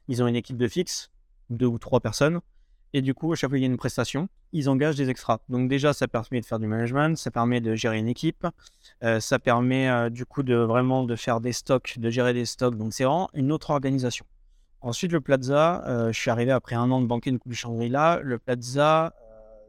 Ils 0.09 0.23
ont 0.23 0.26
une 0.26 0.37
équipe 0.37 0.57
de 0.57 0.69
fixe, 0.69 1.11
deux 1.50 1.66
ou 1.66 1.78
trois 1.78 2.00
personnes. 2.00 2.40
Et 2.92 3.02
du 3.02 3.14
coup, 3.14 3.33
à 3.33 3.37
chaque 3.37 3.50
fois 3.50 3.57
qu'il 3.57 3.62
y 3.62 3.66
a 3.66 3.71
une 3.71 3.76
prestation, 3.76 4.28
ils 4.52 4.69
engagent 4.69 4.97
des 4.97 5.11
extras. 5.11 5.38
Donc 5.49 5.69
déjà, 5.69 5.92
ça 5.92 6.09
permet 6.09 6.40
de 6.40 6.47
faire 6.47 6.59
du 6.59 6.66
management, 6.66 7.16
ça 7.16 7.30
permet 7.30 7.61
de 7.61 7.75
gérer 7.75 7.99
une 7.99 8.09
équipe, 8.09 8.47
euh, 9.04 9.21
ça 9.21 9.38
permet 9.38 9.88
euh, 9.88 10.11
du 10.11 10.26
coup 10.26 10.42
de 10.42 10.57
vraiment 10.57 11.04
de 11.04 11.14
faire 11.14 11.40
des 11.40 11.52
stocks, 11.52 11.99
de 11.99 12.11
gérer 12.11 12.35
des 12.35 12.45
stocks. 12.45 12.76
Donc 12.76 12.92
c'est 12.92 13.04
vraiment 13.04 13.30
une 13.35 13.52
autre 13.52 13.71
organisation. 13.71 14.26
Ensuite, 14.80 15.12
le 15.12 15.21
Plaza, 15.21 15.85
euh, 15.87 16.11
je 16.12 16.19
suis 16.19 16.30
arrivé 16.30 16.50
après 16.50 16.75
un 16.75 16.90
an 16.90 17.00
de 17.00 17.07
banquet 17.07 17.30
de 17.30 17.37
Coupe 17.37 17.52
du 17.52 17.57
Shangri-La. 17.57 18.21
Le 18.23 18.38
Plaza, 18.38 19.14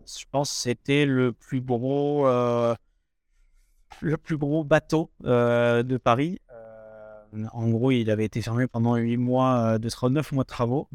je 0.08 0.26
pense, 0.32 0.50
c'était 0.50 1.06
le 1.06 1.32
plus 1.32 1.62
gros, 1.62 2.26
le 2.26 4.18
plus 4.18 4.38
gros 4.38 4.64
bateau 4.64 5.12
de 5.22 5.98
Paris. 5.98 6.40
En 7.54 7.70
gros, 7.70 7.92
il 7.92 8.10
avait 8.10 8.26
été 8.26 8.42
fermé 8.42 8.68
pendant 8.68 8.96
8 8.96 9.18
mois 9.18 9.80
de 9.80 10.10
9 10.10 10.32
mois 10.32 10.44
de 10.44 10.48
travaux. 10.48 10.88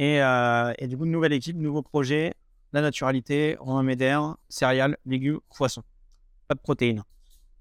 Euh, 0.00 0.72
et, 0.78 0.86
du 0.88 0.96
coup, 0.96 1.04
nouvelle 1.04 1.32
équipe, 1.32 1.56
nouveau 1.56 1.82
projet, 1.82 2.34
la 2.72 2.80
naturalité, 2.80 3.56
on 3.60 3.82
met 3.82 3.96
d'air, 3.96 4.36
céréales, 4.48 4.96
légumes, 5.06 5.40
poissons. 5.54 5.82
Pas 6.48 6.54
de 6.54 6.60
protéines 6.60 7.02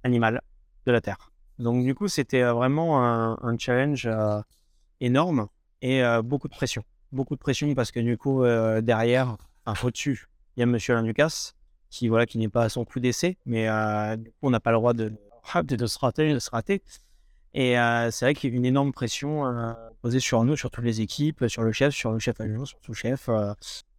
animales 0.03 0.41
de 0.85 0.91
la 0.91 1.01
terre. 1.01 1.31
Donc 1.59 1.85
du 1.85 1.93
coup, 1.93 2.07
c'était 2.07 2.41
euh, 2.41 2.53
vraiment 2.53 3.03
un, 3.05 3.57
challenge 3.57 4.07
euh, 4.07 4.41
énorme 4.99 5.47
et 5.81 6.01
beaucoup 6.23 6.47
de 6.47 6.53
pression. 6.53 6.83
Beaucoup 7.11 7.35
de 7.35 7.39
pression 7.39 7.73
parce 7.75 7.91
que 7.91 7.99
du 7.99 8.17
coup, 8.17 8.43
derrière, 8.81 9.37
enfin, 9.65 9.87
au-dessus, 9.87 10.27
il 10.55 10.61
y 10.61 10.63
a 10.63 10.65
Monsieur 10.65 10.93
Alain 10.93 11.03
Ducasse 11.03 11.55
qui, 11.89 12.07
voilà, 12.07 12.25
qui 12.25 12.37
n'est 12.37 12.49
pas 12.49 12.63
à 12.63 12.69
son 12.69 12.85
coup 12.85 12.99
d'essai, 12.99 13.37
mais 13.45 13.67
on 14.41 14.49
n'a 14.49 14.59
pas 14.59 14.71
le 14.71 14.77
droit 14.77 14.93
de, 14.93 15.11
de, 15.63 15.87
se 15.87 15.99
rater, 15.99 16.33
de 16.33 16.39
se 16.39 16.49
rater. 16.51 16.83
Et 17.53 17.75
c'est 18.11 18.25
vrai 18.25 18.33
qu'il 18.33 18.51
y 18.51 18.53
a 18.53 18.57
une 18.57 18.65
énorme 18.65 18.93
pression 18.93 19.43
posée 20.01 20.19
sur 20.19 20.43
nous, 20.43 20.55
sur 20.55 20.71
toutes 20.71 20.85
les 20.85 21.01
équipes, 21.01 21.45
sur 21.47 21.63
le 21.63 21.71
chef, 21.71 21.93
sur 21.93 22.11
le 22.11 22.19
chef 22.19 22.39
adjoint, 22.39 22.65
sur 22.65 22.79
tout 22.79 22.93
chef. 22.93 23.29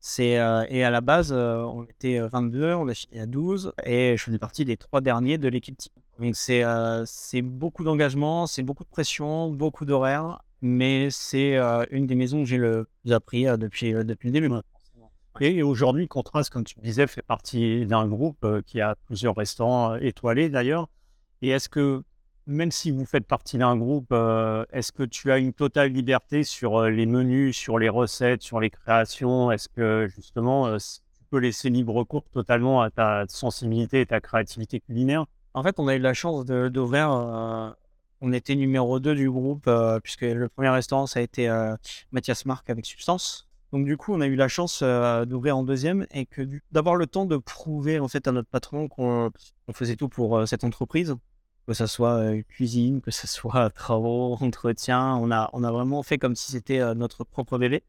c'est, 0.01 0.33
et 0.69 0.85
à 0.85 0.91
la 0.91 1.01
base, 1.01 1.33
on 1.33 1.85
était 1.85 2.19
22, 2.19 2.75
on 2.75 2.89
a 2.89 2.95
fini 2.95 3.21
à 3.21 3.27
12, 3.27 3.73
et 3.85 4.17
je 4.17 4.23
faisais 4.23 4.39
partie 4.39 4.65
des 4.65 4.77
trois 4.77 5.01
derniers 5.01 5.39
de 5.39 5.49
l'équipe 5.49 5.77
type. 5.77 5.93
Donc 6.19 6.35
c'est 6.37 6.63
c'est 7.05 7.43
beaucoup 7.43 7.85
d'engagement, 7.85 8.47
c'est 8.47 8.63
beaucoup 8.63 8.85
de 8.85 8.89
pression, 8.89 9.51
beaucoup 9.51 9.85
d'horaires, 9.85 10.43
mais 10.61 11.09
c'est 11.11 11.57
une 11.91 12.07
des 12.07 12.15
maisons 12.15 12.41
que 12.41 12.47
j'ai 12.47 12.57
le 12.57 12.87
plus 13.03 13.13
appris 13.13 13.45
depuis, 13.59 13.93
depuis 13.93 14.29
le 14.29 14.33
début. 14.33 14.51
Et 15.41 15.63
aujourd'hui, 15.63 16.09
Contraste, 16.09 16.51
comme 16.51 16.65
tu 16.65 16.75
disais, 16.81 17.07
fait 17.07 17.23
partie 17.23 17.87
d'un 17.87 18.07
groupe 18.07 18.47
qui 18.67 18.81
a 18.81 18.97
plusieurs 19.07 19.35
restaurants 19.35 19.97
étoilés 19.97 20.49
d'ailleurs. 20.49 20.89
Et 21.41 21.49
est-ce 21.49 21.69
que, 21.69 22.03
même 22.47 22.71
si 22.71 22.91
vous 22.91 23.05
faites 23.05 23.27
partie 23.27 23.59
d'un 23.59 23.77
groupe, 23.77 24.13
est-ce 24.73 24.93
que 24.93 25.03
tu 25.03 25.31
as 25.31 25.39
une 25.39 25.53
totale 25.53 25.93
liberté 25.93 26.43
sur 26.43 26.83
les 26.83 27.07
menus, 27.07 27.57
sur 27.57 27.79
les 27.79 27.89
recettes, 27.89 28.43
sur 28.43 28.61
les 28.61 28.71
créations? 28.71 29.51
Est-ce 29.51 29.69
que 29.69 30.09
justement, 30.15 30.77
tu 30.77 31.25
peux 31.31 31.39
laisser 31.39 31.71
libre 31.71 32.05
cours 32.05 32.25
totalement 32.33 32.83
à 32.83 32.91
ta 32.91 33.25
sensibilité 33.29 34.01
et 34.01 34.07
ta 34.07 34.21
créativité 34.21 34.81
culinaire? 34.81 35.27
En 35.55 35.63
fait, 35.63 35.79
on 35.79 35.89
a 35.89 35.95
eu 35.95 35.99
la 35.99 36.15
chance 36.15 36.45
d'ouvrir. 36.45 37.11
on 38.21 38.33
était 38.33 38.55
numéro 38.55 39.01
2 39.01 39.15
du 39.15 39.31
groupe, 39.31 39.71
puisque 40.03 40.23
le 40.23 40.49
premier 40.49 40.71
restaurant, 40.71 41.07
ça 41.07 41.21
a 41.21 41.23
été 41.23 41.49
Mathias 42.11 42.47
Marc 42.47 42.71
avec 42.71 42.87
Substance. 42.87 43.49
Donc 43.73 43.87
du 43.87 43.97
coup, 43.97 44.13
on 44.13 44.21
a 44.21 44.27
eu 44.27 44.35
la 44.35 44.49
chance 44.49 44.83
d'ouvrir 44.83 45.57
en 45.57 45.63
deuxième 45.63 46.07
et 46.13 46.29
d'avoir 46.71 46.97
le 46.97 47.07
temps 47.07 47.25
de 47.25 47.37
prouver 47.37 47.99
en 48.01 48.09
fait 48.09 48.29
à 48.29 48.33
notre 48.33 48.49
patron 48.49 48.89
qu'on 48.89 49.31
faisait 49.73 49.97
tout 49.97 50.09
pour 50.09 50.47
cette 50.47 50.65
entreprise, 50.65 51.17
que 51.67 51.75
ce 51.75 51.87
soit 51.87 52.43
cuisine, 52.49 53.01
que 53.01 53.11
ce 53.11 53.27
soit 53.27 53.71
travaux, 53.71 54.35
entretien. 54.41 55.17
On 55.17 55.31
a, 55.31 55.51
on 55.53 55.65
a 55.65 55.71
vraiment 55.73 56.03
fait 56.03 56.19
comme 56.19 56.37
si 56.37 56.53
c'était 56.53 56.95
notre 56.95 57.25
propre 57.25 57.59
bébé. 57.59 57.83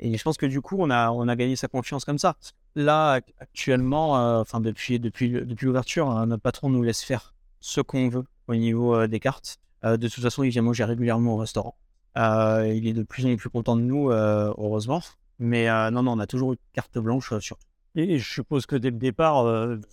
Et 0.00 0.16
je 0.16 0.22
pense 0.22 0.36
que 0.36 0.46
du 0.46 0.60
coup, 0.60 0.76
on 0.78 0.90
a, 0.90 1.10
on 1.10 1.28
a 1.28 1.36
gagné 1.36 1.56
sa 1.56 1.68
confiance 1.68 2.04
comme 2.04 2.18
ça. 2.18 2.36
Là, 2.74 3.20
actuellement, 3.38 4.40
enfin 4.40 4.60
depuis, 4.60 4.98
depuis, 4.98 5.30
depuis 5.30 5.66
l'ouverture, 5.66 6.10
hein, 6.10 6.26
notre 6.26 6.42
patron 6.42 6.68
nous 6.68 6.82
laisse 6.82 7.02
faire 7.02 7.34
ce 7.60 7.80
qu'on 7.80 8.08
veut 8.08 8.24
au 8.48 8.56
niveau 8.56 9.06
des 9.06 9.20
cartes. 9.20 9.58
de 9.84 9.96
toute 10.08 10.22
façon, 10.22 10.42
il 10.42 10.50
vient 10.50 10.62
manger 10.62 10.84
régulièrement 10.84 11.34
au 11.34 11.36
restaurant. 11.36 11.76
Il 12.16 12.86
est 12.86 12.92
de 12.92 13.04
plus 13.04 13.24
en 13.26 13.36
plus 13.36 13.48
content 13.50 13.76
de 13.76 13.82
nous, 13.82 14.10
heureusement. 14.10 15.02
Mais 15.38 15.68
non, 15.90 16.02
non, 16.02 16.12
on 16.12 16.18
a 16.18 16.26
toujours 16.26 16.54
eu 16.54 16.56
carte 16.72 16.98
blanche 16.98 17.38
sur 17.38 17.56
Et 17.96 18.18
je 18.18 18.28
suppose 18.28 18.66
que 18.66 18.74
dès 18.74 18.90
le 18.90 18.96
départ, 18.96 19.46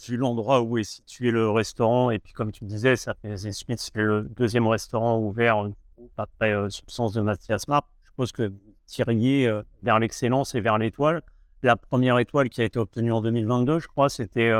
vu 0.07 0.17
l'endroit 0.17 0.61
où 0.61 0.77
est 0.79 0.83
situé 0.83 1.29
le 1.29 1.49
restaurant, 1.49 2.09
et 2.09 2.17
puis 2.17 2.33
comme 2.33 2.51
tu 2.51 2.65
disais, 2.65 2.95
ça 2.95 3.13
fait 3.13 3.37
Smith, 3.37 3.79
c'est 3.79 4.01
le 4.01 4.23
deuxième 4.23 4.67
restaurant 4.67 5.19
ouvert 5.19 5.69
après 6.17 6.53
Substance 6.69 7.13
de 7.13 7.21
Mathias 7.21 7.67
Marp. 7.67 7.85
Je 8.03 8.09
suppose 8.09 8.31
que 8.31 8.47
vous 8.47 8.73
tiriez 8.87 9.51
vers 9.83 9.99
l'excellence 9.99 10.55
et 10.55 10.61
vers 10.61 10.79
l'étoile. 10.79 11.21
La 11.61 11.75
première 11.75 12.17
étoile 12.17 12.49
qui 12.49 12.61
a 12.61 12.63
été 12.63 12.79
obtenue 12.79 13.11
en 13.11 13.21
2022, 13.21 13.79
je 13.79 13.87
crois, 13.87 14.09
c'était 14.09 14.51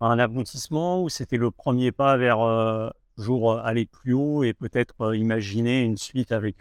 un 0.00 0.18
aboutissement 0.18 1.00
ou 1.02 1.08
c'était 1.08 1.36
le 1.36 1.52
premier 1.52 1.92
pas 1.92 2.16
vers 2.16 2.92
toujours 3.16 3.58
aller 3.60 3.86
plus 3.86 4.14
haut 4.14 4.42
et 4.42 4.52
peut-être 4.52 5.14
imaginer 5.14 5.82
une 5.82 5.96
suite 5.96 6.32
avec 6.32 6.56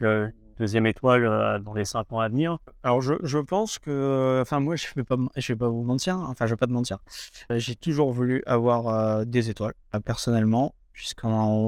deuxième 0.59 0.85
étoile 0.85 1.61
dans 1.63 1.73
les 1.73 1.85
cinq 1.85 2.11
ans 2.11 2.19
à 2.19 2.29
venir 2.29 2.57
Alors, 2.83 3.01
je, 3.01 3.13
je 3.23 3.39
pense 3.39 3.79
que, 3.79 4.39
enfin, 4.41 4.59
moi, 4.59 4.75
je 4.75 4.87
ne 4.95 5.01
vais, 5.01 5.03
pas, 5.03 5.15
vais 5.35 5.55
pas 5.55 5.69
vous 5.69 5.83
mentir, 5.83 6.17
enfin, 6.17 6.45
je 6.45 6.53
vais 6.53 6.57
pas 6.57 6.67
te 6.67 6.71
mentir. 6.71 6.99
J'ai 7.49 7.75
toujours 7.75 8.11
voulu 8.11 8.43
avoir 8.45 9.25
des 9.25 9.49
étoiles, 9.49 9.73
personnellement, 10.05 10.75
puisque 10.93 11.23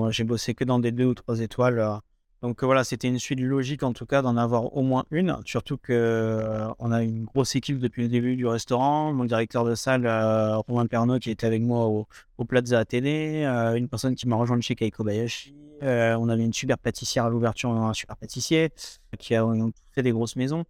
j'ai 0.10 0.24
bossé 0.24 0.54
que 0.54 0.64
dans 0.64 0.80
des 0.80 0.92
deux 0.92 1.06
ou 1.06 1.14
trois 1.14 1.40
étoiles 1.40 2.02
donc 2.42 2.64
voilà, 2.64 2.84
c'était 2.84 3.08
une 3.08 3.20
suite 3.20 3.40
logique 3.40 3.84
en 3.84 3.94
tout 3.94 4.08
cas 4.08 4.24
d'en 4.24 4.36
avoir 4.36 4.76
au 4.76 4.82
moins 4.82 5.06
une, 5.12 5.38
surtout 5.46 5.78
qu'on 5.78 5.94
euh, 5.94 6.74
a 6.80 7.04
une 7.04 7.26
grosse 7.26 7.56
équipe 7.56 7.78
depuis 7.78 8.02
le 8.02 8.10
début 8.10 8.36
du 8.36 8.48
restaurant. 8.48 9.14
Mon 9.14 9.26
directeur 9.26 9.64
de 9.64 9.76
salle, 9.76 10.08
euh, 10.08 10.58
Romain 10.58 10.88
Pernaud, 10.88 11.20
qui 11.20 11.30
était 11.30 11.46
avec 11.46 11.62
moi 11.62 11.86
au, 11.86 12.08
Plaza 12.46 12.80
Athénée, 12.80 13.46
euh, 13.46 13.76
une 13.76 13.88
personne 13.88 14.16
qui 14.16 14.28
m'a 14.28 14.36
rejoint 14.38 14.60
chez 14.60 14.74
Keiko 14.74 15.04
Bayashi. 15.04 15.56
on 15.84 16.30
avait 16.30 16.44
une 16.44 16.54
super 16.54 16.80
pâtissière 16.80 17.26
à 17.26 17.30
l'ouverture, 17.30 17.70
un 17.70 17.94
super 17.94 18.18
pâtissier 18.18 18.72
qui 19.20 19.36
a 19.36 19.46
fait 19.92 20.02
des 20.02 20.12
grosses 20.12 20.36
maisons. 20.36 20.66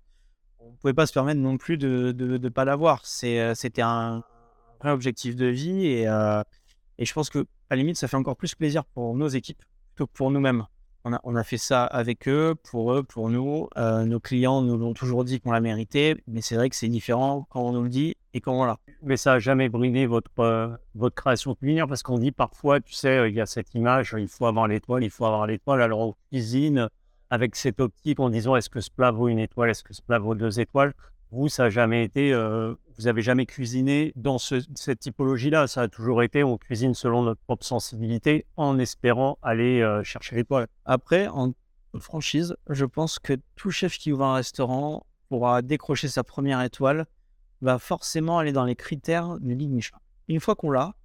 On 0.60 0.72
ne 0.72 0.76
pouvait 0.76 0.94
pas 0.94 1.06
se 1.06 1.14
permettre 1.14 1.40
non 1.40 1.56
plus 1.56 1.78
de 1.78 2.14
ne 2.14 2.50
pas 2.50 2.66
l'avoir. 2.66 3.06
C'était 3.06 3.82
un 3.82 4.24
vrai 4.82 4.92
objectif 4.92 5.38
de 5.38 5.46
vie 5.46 5.86
et, 5.86 6.02
et 6.98 7.06
je 7.06 7.14
pense 7.14 7.30
que 7.30 7.40
à 7.70 7.76
la 7.76 7.78
limite, 7.78 7.96
ça 7.96 8.10
fait 8.10 8.18
encore 8.18 8.36
plus 8.36 8.56
plaisir 8.56 8.84
pour 8.84 9.16
nos 9.16 9.30
équipes 9.30 9.64
que 9.96 10.04
pour 10.04 10.32
nous-mêmes. 10.32 10.66
On 11.04 11.36
a, 11.36 11.44
fait 11.44 11.58
ça 11.58 11.84
avec 11.84 12.28
eux, 12.28 12.54
pour 12.70 12.94
eux, 12.94 13.02
pour 13.02 13.30
nous. 13.30 13.68
Euh, 13.78 14.04
nos 14.06 14.20
clients 14.20 14.62
nous 14.62 14.78
l'ont 14.78 14.94
toujours 14.94 15.24
dit 15.24 15.40
qu'on 15.40 15.52
l'a 15.52 15.60
mérité, 15.60 16.22
mais 16.28 16.42
c'est 16.42 16.56
vrai 16.56 16.70
que 16.70 16.76
c'est 16.76 16.90
différent 16.90 17.48
quand 17.50 17.62
on 17.62 17.72
nous 17.72 17.84
le 17.84 17.90
dit 17.90 18.16
et 18.36 18.40
quand 18.40 18.54
on 18.54 18.66
l'a. 18.66 18.78
Mais 19.02 19.18
ça 19.18 19.32
n'a 19.32 19.40
jamais 19.40 19.68
bridé 19.68 20.06
votre, 20.06 20.30
euh, 20.40 20.68
votre 20.94 21.16
création 21.16 21.56
culinaire 21.56 21.88
parce 21.88 22.04
qu'on 22.04 22.20
dit 22.20 22.32
parfois, 22.32 22.80
tu 22.82 22.94
sais, 22.94 23.30
il 23.30 23.36
y 23.36 23.42
a 23.42 23.48
cette 23.48 23.74
image, 23.74 24.16
il 24.18 24.28
faut 24.28 24.46
avoir 24.46 24.68
l'étoile, 24.68 25.04
il 25.04 25.10
faut 25.10 25.26
avoir 25.26 25.48
l'étoile. 25.48 25.82
Alors 25.82 26.00
on 26.02 26.16
cuisine 26.30 26.88
avec 27.32 27.56
cette 27.56 27.80
optique 27.80 28.20
en 28.20 28.30
disant 28.30 28.56
est-ce 28.56 28.70
que 28.70 28.82
ce 28.82 28.92
plat 28.92 29.10
vaut 29.10 29.28
une 29.28 29.40
étoile, 29.40 29.72
est-ce 29.72 29.84
que 29.84 29.94
ce 29.94 30.02
plat 30.04 30.20
vaut 30.20 30.36
deux 30.36 30.60
étoiles? 30.60 30.94
Vous, 31.32 31.48
ça 31.48 31.64
n'a 31.64 31.70
jamais 31.70 32.04
été, 32.04 32.34
euh, 32.34 32.76
vous 32.98 33.08
avez 33.08 33.22
jamais 33.22 33.46
cuisiné 33.46 34.12
dans 34.16 34.38
cette 34.38 35.00
typologie-là. 35.00 35.68
Ça 35.68 35.84
a 35.84 35.88
toujours 35.88 36.24
été, 36.24 36.44
on 36.44 36.58
cuisine 36.58 36.94
selon 36.94 37.24
notre 37.24 37.42
propre 37.42 37.66
sensibilité, 37.66 38.46
en 38.58 38.78
espérant 38.78 39.38
aller 39.42 39.82
euh, 39.82 40.04
chercher 40.04 40.36
l'étoile. 40.36 40.68
Après, 40.86 41.28
en 41.28 41.54
franchise, 42.00 42.56
je 42.70 42.86
pense 42.86 43.18
que 43.18 43.34
tout 43.56 43.72
chef 43.72 43.98
qui 43.98 44.12
ouvre 44.12 44.26
un 44.26 44.36
restaurant 44.36 45.06
pourra 45.30 45.62
décrocher 45.62 46.10
sa 46.10 46.24
première 46.24 46.62
étoile, 46.62 47.06
va 47.62 47.80
forcément 47.80 48.40
aller 48.40 48.52
dans 48.52 48.66
les 48.66 48.76
critères 48.76 49.40
du 49.40 49.56
Ligue 49.56 49.70
Michelin. 49.70 50.00
Une 50.28 50.40
fois 50.40 50.56
qu'on 50.56 50.72
l'a, 50.72 50.96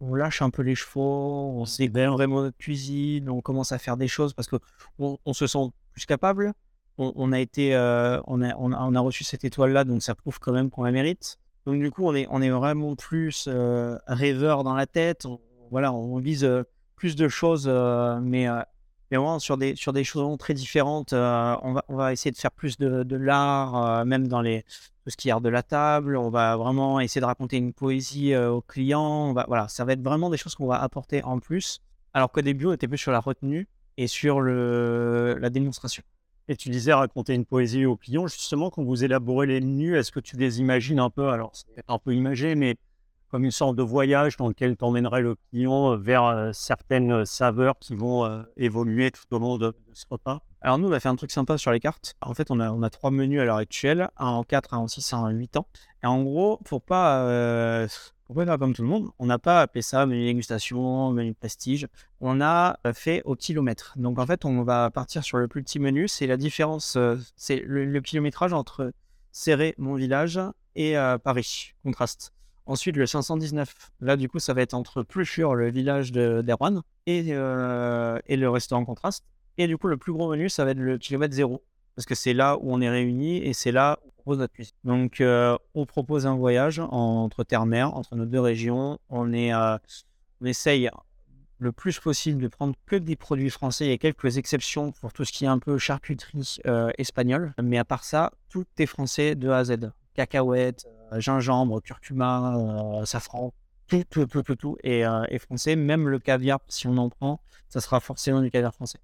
on 0.00 0.14
lâche 0.14 0.40
un 0.40 0.50
peu 0.50 0.62
les 0.62 0.74
chevaux, 0.74 1.50
on 1.54 1.64
sait 1.64 1.88
vraiment 1.88 2.42
notre 2.42 2.56
cuisine, 2.56 3.28
on 3.28 3.40
commence 3.40 3.72
à 3.72 3.78
faire 3.78 3.96
des 3.96 4.08
choses 4.08 4.32
parce 4.32 4.48
que 4.48 4.56
on 4.98 5.32
se 5.32 5.46
sent 5.46 5.70
plus 5.92 6.06
capable, 6.06 6.54
on, 6.98 7.32
a 7.32 7.40
été, 7.40 7.74
euh, 7.74 8.20
on, 8.26 8.42
a, 8.42 8.54
on, 8.56 8.94
a, 8.94 9.00
reçu 9.00 9.24
cette 9.24 9.44
étoile-là, 9.44 9.84
donc 9.84 10.02
ça 10.02 10.14
prouve 10.14 10.38
quand 10.38 10.52
même 10.52 10.70
qu'on 10.70 10.84
la 10.84 10.92
mérite. 10.92 11.38
Donc 11.66 11.80
du 11.80 11.90
coup, 11.90 12.06
on 12.06 12.14
est, 12.14 12.26
on 12.30 12.40
est 12.40 12.50
vraiment 12.50 12.94
plus 12.96 13.46
euh, 13.48 13.98
rêveur 14.06 14.64
dans 14.64 14.74
la 14.74 14.86
tête. 14.86 15.26
On, 15.26 15.40
voilà, 15.70 15.92
on 15.92 16.18
vise 16.18 16.44
euh, 16.44 16.62
plus 16.94 17.16
de 17.16 17.28
choses, 17.28 17.68
mais, 17.68 18.46
mais 19.10 19.16
vraiment 19.16 19.38
sur 19.38 19.58
des, 19.58 19.76
sur 19.76 19.92
des 19.92 20.04
choses 20.04 20.38
très 20.38 20.54
différentes. 20.54 21.12
on, 21.12 21.72
va, 21.72 21.84
on 21.88 21.96
va 21.96 22.12
essayer 22.12 22.30
de 22.30 22.38
faire 22.38 22.52
plus 22.52 22.78
de, 22.78 23.02
de 23.02 23.16
l'art, 23.16 24.06
même 24.06 24.28
dans 24.28 24.40
les, 24.40 24.62
tout 25.04 25.10
ce 25.10 25.16
qui 25.16 25.28
est 25.28 25.40
de 25.40 25.48
la 25.50 25.62
table. 25.62 26.16
On 26.16 26.30
va 26.30 26.56
vraiment 26.56 27.00
essayer 27.00 27.20
de 27.20 27.26
raconter 27.26 27.58
une 27.58 27.74
poésie 27.74 28.34
aux 28.34 28.62
clients. 28.62 29.30
On 29.30 29.32
voilà, 29.34 29.68
ça 29.68 29.84
va 29.84 29.92
être 29.92 30.02
vraiment 30.02 30.30
des 30.30 30.38
choses 30.38 30.54
qu'on 30.54 30.66
va 30.66 30.80
apporter 30.80 31.22
en 31.22 31.38
plus. 31.38 31.80
Alors 32.14 32.32
qu'au 32.32 32.40
début, 32.40 32.64
on 32.64 32.72
était 32.72 32.88
plus 32.88 32.96
sur 32.96 33.12
la 33.12 33.20
retenue 33.20 33.68
et 33.98 34.06
sur 34.06 34.40
le, 34.40 35.36
la 35.38 35.50
démonstration. 35.50 36.02
Et 36.48 36.56
tu 36.56 36.70
disais 36.70 36.92
raconter 36.92 37.34
une 37.34 37.44
poésie 37.44 37.86
aux 37.86 37.96
clients. 37.96 38.28
Justement, 38.28 38.70
quand 38.70 38.84
vous 38.84 39.02
élaborez 39.02 39.46
les 39.46 39.60
menus, 39.60 39.96
est-ce 39.96 40.12
que 40.12 40.20
tu 40.20 40.36
les 40.36 40.60
imagines 40.60 41.00
un 41.00 41.10
peu? 41.10 41.28
Alors, 41.28 41.50
c'est 41.52 41.82
un 41.88 41.98
peu 41.98 42.14
imagé, 42.14 42.54
mais 42.54 42.76
comme 43.28 43.44
une 43.44 43.50
sorte 43.50 43.76
de 43.76 43.82
voyage 43.82 44.36
dans 44.36 44.48
lequel 44.48 44.76
tu 44.76 44.84
emmènerais 44.84 45.20
le 45.20 45.36
client 45.50 45.92
euh, 45.92 45.96
vers 45.96 46.24
euh, 46.24 46.50
certaines 46.52 47.12
euh, 47.12 47.24
saveurs 47.24 47.78
qui 47.80 47.94
vont 47.94 48.44
évoluer 48.56 49.10
tout 49.10 49.24
au 49.34 49.38
long 49.38 49.58
de, 49.58 49.74
ce 49.92 50.04
repas? 50.08 50.40
Alors 50.66 50.78
nous, 50.78 50.88
on 50.88 50.92
a 50.92 50.98
fait 50.98 51.08
un 51.08 51.14
truc 51.14 51.30
sympa 51.30 51.58
sur 51.58 51.70
les 51.70 51.78
cartes. 51.78 52.16
En 52.20 52.34
fait, 52.34 52.50
on 52.50 52.58
a, 52.58 52.90
trois 52.90 53.12
menus 53.12 53.40
à 53.40 53.44
l'heure 53.44 53.56
actuelle, 53.58 54.10
un 54.16 54.26
en 54.26 54.42
4, 54.42 54.74
un 54.74 54.78
en 54.78 54.88
6, 54.88 55.12
un 55.12 55.18
en 55.18 55.28
8 55.28 55.58
ans. 55.58 55.68
Et 56.02 56.06
en 56.06 56.24
gros, 56.24 56.58
pour 56.64 56.82
pas 56.82 57.86
pourquoi 58.26 58.44
pas 58.44 58.58
comme 58.58 58.74
tout 58.74 58.82
le 58.82 58.88
monde 58.88 59.08
On 59.20 59.26
n'a 59.26 59.38
pas 59.38 59.62
appelé 59.62 59.80
ça 59.80 60.04
menu 60.06 60.24
dégustation, 60.24 61.12
menu 61.12 61.34
prestige. 61.34 61.86
On 62.20 62.40
a 62.40 62.80
fait 62.94 63.22
au 63.24 63.36
kilomètre. 63.36 63.92
Donc 63.94 64.18
en 64.18 64.26
fait, 64.26 64.44
on 64.44 64.64
va 64.64 64.90
partir 64.90 65.22
sur 65.22 65.38
le 65.38 65.46
plus 65.46 65.62
petit 65.62 65.78
menu. 65.78 66.08
C'est 66.08 66.26
la 66.26 66.36
différence, 66.36 66.96
euh, 66.96 67.14
c'est 67.36 67.62
le, 67.64 68.00
kilométrage 68.00 68.52
entre 68.52 68.92
Serré, 69.30 69.76
mon 69.78 69.94
village, 69.94 70.40
et 70.74 70.98
euh, 70.98 71.16
Paris, 71.16 71.74
contraste. 71.84 72.32
Ensuite, 72.66 72.96
le 72.96 73.06
519. 73.06 73.92
Là, 74.00 74.16
du 74.16 74.28
coup, 74.28 74.40
ça 74.40 74.52
va 74.52 74.62
être 74.62 74.74
entre 74.74 75.04
Pluchur, 75.04 75.54
le 75.54 75.70
village 75.70 76.10
d'Erwan, 76.10 76.82
et, 77.06 77.26
euh, 77.28 78.18
et 78.26 78.36
le 78.36 78.50
restaurant 78.50 78.84
contraste. 78.84 79.24
Et 79.58 79.66
du 79.66 79.78
coup, 79.78 79.88
le 79.88 79.96
plus 79.96 80.12
gros 80.12 80.30
menu, 80.30 80.48
ça 80.48 80.64
va 80.64 80.72
être 80.72 80.78
le 80.78 80.98
kilomètre 80.98 81.34
zéro. 81.34 81.62
Parce 81.94 82.06
que 82.06 82.14
c'est 82.14 82.34
là 82.34 82.56
où 82.58 82.72
on 82.72 82.80
est 82.80 82.90
réunis 82.90 83.38
et 83.38 83.54
c'est 83.54 83.72
là 83.72 83.98
notre 84.34 84.52
cuisine. 84.52 84.74
Donc, 84.82 85.20
euh, 85.20 85.56
on 85.74 85.86
propose 85.86 86.26
un 86.26 86.34
voyage 86.34 86.80
entre 86.80 87.44
terre-mer, 87.44 87.94
entre 87.94 88.16
nos 88.16 88.26
deux 88.26 88.40
régions. 88.40 88.98
On, 89.08 89.32
est, 89.32 89.54
euh, 89.54 89.78
on 90.40 90.46
essaye 90.46 90.90
le 91.58 91.72
plus 91.72 92.00
possible 92.00 92.42
de 92.42 92.48
prendre 92.48 92.74
que 92.86 92.96
des 92.96 93.14
produits 93.14 93.50
français. 93.50 93.86
Il 93.86 93.90
y 93.90 93.94
a 93.94 93.98
quelques 93.98 94.36
exceptions 94.36 94.90
pour 94.92 95.12
tout 95.12 95.24
ce 95.24 95.32
qui 95.32 95.44
est 95.44 95.48
un 95.48 95.58
peu 95.58 95.78
charcuterie 95.78 96.56
euh, 96.66 96.90
espagnole. 96.98 97.54
Mais 97.62 97.78
à 97.78 97.84
part 97.84 98.02
ça, 98.02 98.32
tout 98.48 98.66
est 98.78 98.86
français 98.86 99.36
de 99.36 99.48
A 99.48 99.58
à 99.58 99.64
Z. 99.64 99.92
Cacahuètes, 100.14 100.86
gingembre, 101.12 101.80
curcuma, 101.82 103.02
safran, 103.04 103.52
tout, 103.86 104.02
tout, 104.08 104.26
tout, 104.26 104.42
tout, 104.42 104.56
tout 104.56 104.78
français. 105.38 105.76
Même 105.76 106.08
le 106.08 106.18
caviar, 106.18 106.60
si 106.68 106.86
on 106.86 106.96
en 106.96 107.10
prend, 107.10 107.40
ça 107.68 107.80
sera 107.80 108.00
forcément 108.00 108.40
du 108.40 108.50
caviar 108.50 108.74
français. 108.74 108.98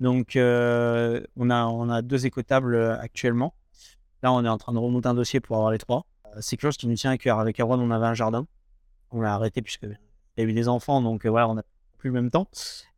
Donc, 0.00 0.32
on, 0.36 1.50
a, 1.50 1.66
on 1.66 1.88
a 1.88 2.02
deux 2.02 2.26
écotables 2.26 2.76
actuellement. 3.00 3.54
Là, 4.22 4.32
on 4.32 4.44
est 4.44 4.48
en 4.48 4.58
train 4.58 4.72
de 4.72 4.78
remonter 4.78 5.08
un 5.08 5.14
dossier 5.14 5.40
pour 5.40 5.56
avoir 5.56 5.70
les 5.70 5.78
trois. 5.78 6.06
Euh, 6.26 6.38
c'est 6.40 6.56
quelque 6.56 6.68
chose 6.68 6.76
qui 6.76 6.88
nous 6.88 6.94
tient 6.94 7.10
à 7.10 7.18
cœur. 7.18 7.38
Avec 7.38 7.60
Erwan, 7.60 7.80
on 7.80 7.90
avait 7.90 8.06
un 8.06 8.14
jardin. 8.14 8.46
On 9.10 9.20
l'a 9.20 9.34
arrêté 9.34 9.62
puisque 9.62 9.84
il 9.84 9.98
y 10.38 10.40
a 10.40 10.44
eu 10.44 10.52
des 10.52 10.68
enfants, 10.68 11.00
donc 11.00 11.24
euh, 11.24 11.30
voilà, 11.30 11.48
on 11.48 11.54
n'a 11.54 11.62
plus 11.98 12.10
le 12.10 12.14
même 12.14 12.30
temps. 12.30 12.48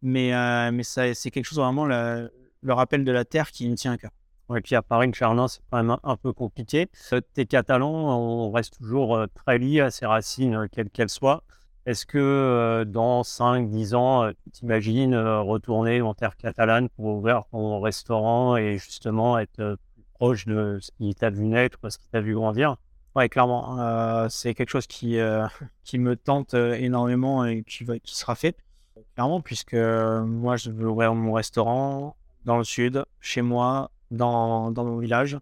Mais, 0.03 0.35
euh, 0.35 0.71
mais 0.73 0.83
ça, 0.83 1.13
c'est 1.15 1.31
quelque 1.31 1.45
chose 1.45 1.59
vraiment, 1.59 1.85
le, 1.85 2.33
le 2.63 2.73
rappel 2.73 3.05
de 3.05 3.13
la 3.13 3.25
terre 3.25 3.51
qui 3.51 3.69
me 3.69 3.77
tient 3.77 3.93
à 3.93 3.99
cœur. 3.99 4.11
Et 4.57 4.61
puis 4.63 4.75
à 4.75 4.83
Paris, 4.83 5.11
Chardin, 5.13 5.47
c'est 5.47 5.61
quand 5.71 5.83
même 5.83 5.97
un, 6.03 6.17
peu 6.17 6.33
compliqué. 6.33 6.89
T'es 7.35 7.45
catalan, 7.45 7.91
on 7.91 8.51
reste 8.51 8.79
toujours 8.79 9.17
euh, 9.17 9.27
très 9.35 9.59
lié 9.59 9.81
à 9.81 9.91
ses 9.91 10.07
racines, 10.07 10.55
euh, 10.55 10.67
quelles 10.73 10.89
qu'elles 10.89 11.11
soient. 11.11 11.45
Est-ce 11.89 12.05
que 12.05 12.19
euh, 12.19 12.85
dans 12.85 13.23
5-10 13.23 13.95
ans, 13.95 14.31
tu 14.31 14.51
t'imagines 14.51 15.17
retourner 15.17 16.03
en 16.03 16.13
terre 16.13 16.37
catalane 16.37 16.91
pour 16.91 17.07
ouvrir 17.07 17.45
ton 17.51 17.81
restaurant 17.81 18.59
et 18.59 18.77
justement 18.77 19.39
être 19.39 19.79
proche 20.13 20.45
de 20.45 20.79
ce 20.83 20.91
qui 20.99 21.15
t'a 21.15 21.31
vu 21.31 21.47
naître, 21.47 21.79
ce 21.89 21.97
qui 21.97 22.07
t'a 22.09 22.21
vu 22.21 22.35
grandir? 22.35 22.77
Ouais, 23.17 23.31
clairement. 23.31 24.29
c'est 24.29 24.53
quelque 24.53 24.69
chose 24.69 24.87
qui, 24.87 25.19
qui 25.85 25.99
me 25.99 26.15
tente 26.15 26.53
énormément 26.53 27.47
et 27.47 27.63
qui, 27.63 27.87
sera 28.05 28.35
fait. 28.35 28.59
Clairement, 29.15 29.41
puisque 29.41 29.73
moi, 29.75 30.57
je 30.57 30.71
veux 30.71 30.91
ouvrir 30.91 31.15
mon 31.15 31.33
restaurant 31.33 32.17
dans 32.45 32.59
le 32.59 32.65
sud, 32.65 33.03
chez 33.21 33.41
moi, 33.41 33.91
dans, 34.11 34.71
dans 34.73 34.85
mon 34.85 34.99
village, 34.99 35.39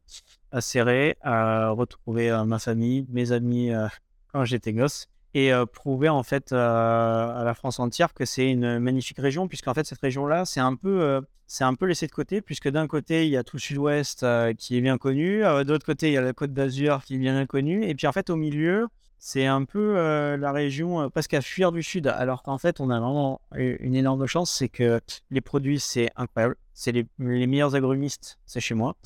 à 0.52 0.60
Serré, 0.60 1.16
à 1.22 1.70
retrouver 1.70 2.30
euh, 2.30 2.44
ma 2.44 2.60
famille, 2.60 3.04
mes 3.10 3.32
amis 3.32 3.72
euh, 3.72 3.88
quand 4.32 4.44
j'étais 4.44 4.72
gosse 4.72 5.08
et 5.36 5.52
euh, 5.52 5.66
prouver 5.66 6.08
en 6.08 6.22
fait 6.22 6.52
à 6.52 7.42
la 7.44 7.54
France 7.54 7.78
entière 7.78 8.14
que 8.14 8.24
c'est 8.24 8.50
une 8.50 8.78
magnifique 8.78 9.18
région 9.18 9.48
puisqu'en 9.48 9.74
fait 9.74 9.84
cette 9.84 10.00
région-là 10.00 10.44
c'est 10.44 10.60
un 10.60 10.74
peu 10.74 11.20
c'est 11.46 11.64
un 11.64 11.74
peu 11.74 11.86
laissé 11.86 12.06
de 12.06 12.12
côté 12.12 12.40
puisque 12.40 12.68
d'un 12.68 12.86
côté 12.86 13.26
il 13.26 13.30
y 13.30 13.36
a 13.36 13.44
tout 13.44 13.56
le 13.56 13.60
sud-ouest 13.60 14.26
qui 14.58 14.76
est 14.76 14.80
bien 14.80 14.98
connu, 14.98 15.40
de 15.40 15.68
l'autre 15.68 15.86
côté 15.86 16.08
il 16.08 16.12
y 16.14 16.16
a 16.16 16.22
la 16.22 16.32
côte 16.32 16.52
d'Azur 16.52 17.04
qui 17.04 17.16
est 17.16 17.18
bien 17.18 17.46
connue 17.46 17.84
et 17.84 17.94
puis 17.94 18.06
en 18.06 18.12
fait 18.12 18.30
au 18.30 18.36
milieu 18.36 18.88
c'est 19.18 19.46
un 19.46 19.64
peu 19.64 19.94
la 20.36 20.52
région 20.52 21.10
presque 21.10 21.34
à 21.34 21.40
fuir 21.40 21.70
du 21.70 21.82
sud 21.82 22.06
alors 22.06 22.42
qu'en 22.42 22.58
fait 22.58 22.80
on 22.80 22.90
a 22.90 22.98
vraiment 22.98 23.40
une 23.54 23.94
énorme 23.94 24.26
chance 24.26 24.50
c'est 24.50 24.68
que 24.68 25.00
les 25.30 25.40
produits 25.40 25.80
c'est 25.80 26.10
incroyable 26.16 26.56
c'est 26.76 26.92
les, 26.92 27.06
meilleurs 27.18 27.74
agrumistes, 27.74 28.38
c'est 28.44 28.60
chez 28.60 28.74
moi. 28.74 28.96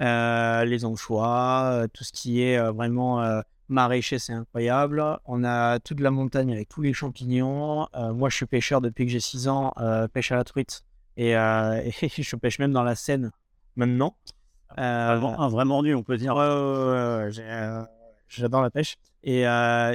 Euh, 0.00 0.64
les 0.64 0.84
anchois, 0.84 1.70
euh, 1.72 1.86
tout 1.86 2.02
ce 2.02 2.12
qui 2.12 2.42
est 2.42 2.58
euh, 2.58 2.72
vraiment 2.72 3.22
maraîcher, 3.72 4.18
c'est 4.18 4.32
incroyable. 4.32 5.02
On 5.24 5.44
a 5.44 5.78
toute 5.80 6.00
la 6.00 6.10
montagne 6.10 6.52
avec 6.52 6.68
tous 6.68 6.82
les 6.82 6.92
champignons. 6.92 7.86
moi, 7.94 8.28
je 8.28 8.36
suis 8.36 8.46
pêcheur 8.46 8.80
depuis 8.80 9.06
que 9.06 9.12
j'ai 9.12 9.20
6 9.20 9.48
ans, 9.48 9.72
pêche 10.12 10.32
à 10.32 10.36
la 10.36 10.44
truite. 10.44 10.84
Et, 11.16 11.32
je 11.32 12.36
pêche 12.36 12.58
même 12.58 12.72
dans 12.72 12.84
la 12.84 12.94
Seine 12.94 13.32
maintenant. 13.76 14.16
un 14.76 15.48
vrai 15.48 15.64
mordu, 15.64 15.94
on 15.94 16.02
peut 16.02 16.16
dire. 16.16 16.34
J'adore 18.28 18.62
la 18.62 18.70
pêche. 18.70 18.96
Et 19.24 19.44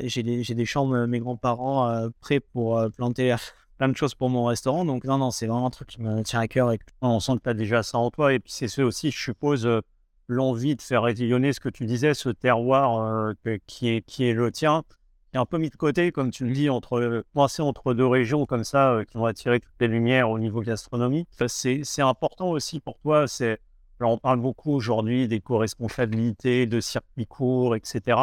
j'ai 0.04 0.24
des, 0.24 0.44
des, 0.44 0.66
champs 0.66 0.88
de 0.88 1.06
mes 1.06 1.20
grands-parents 1.20 2.10
prêts 2.20 2.40
pour 2.40 2.82
planter 2.96 3.36
plein 3.78 3.90
de 3.90 3.96
choses 3.96 4.16
pour 4.16 4.30
mon 4.30 4.46
restaurant. 4.46 4.86
Donc, 4.86 5.04
non, 5.04 5.18
non, 5.18 5.32
c'est 5.32 5.48
vraiment 5.48 5.68
un 5.68 5.72
truc 5.72 5.90
qui 5.90 6.02
me 6.02 6.24
tient 6.24 6.40
à 6.40 6.48
cœur. 6.48 6.72
Et 6.72 6.80
on 7.02 7.20
sent 7.20 7.34
que 7.38 7.44
tu 7.44 7.50
as 7.50 7.54
déjà 7.54 7.84
ça 7.84 7.98
en 7.98 8.12
toi. 8.12 8.34
Et 8.34 8.40
puis, 8.40 8.52
c'est 8.52 8.68
ce 8.68 8.82
aussi, 8.82 9.12
je 9.12 9.18
suppose, 9.18 9.66
euh, 9.66 9.82
l'envie 10.28 10.76
de 10.76 10.82
faire 10.82 11.04
rayonner 11.04 11.54
ce 11.54 11.60
que 11.60 11.70
tu 11.70 11.86
disais, 11.86 12.14
ce 12.14 12.30
terroir 12.30 13.02
euh, 13.02 13.58
qui, 13.66 13.90
est, 13.90 14.02
qui 14.02 14.26
est 14.26 14.34
le 14.34 14.52
tien, 14.52 14.84
qui 15.32 15.38
est 15.38 15.40
un 15.40 15.46
peu 15.46 15.58
mis 15.58 15.70
de 15.70 15.76
côté, 15.76 16.12
comme 16.12 16.32
tu 16.32 16.46
le 16.46 16.52
dis, 16.52 16.70
entre, 16.70 17.24
coincé 17.34 17.62
entre 17.62 17.94
deux 17.94 18.06
régions 18.06 18.46
comme 18.46 18.64
ça, 18.64 18.92
euh, 18.92 19.04
qui 19.04 19.18
vont 19.18 19.26
attirer 19.26 19.60
toutes 19.60 19.80
les 19.80 19.88
lumières 19.88 20.30
au 20.30 20.40
niveau 20.40 20.62
gastronomie. 20.62 21.26
c'est 21.48 22.02
important 22.02 22.50
aussi 22.50 22.80
pour 22.80 23.00
toi. 23.00 23.28
C'est, 23.28 23.60
on 24.00 24.18
parle 24.18 24.40
beaucoup 24.40 24.74
aujourd'hui 24.74 25.28
des 25.28 25.40
co-responsabilités, 25.40 26.66
de 26.66 26.80
circuits 26.80 27.28
courts, 27.28 27.76
etc. 27.76 28.18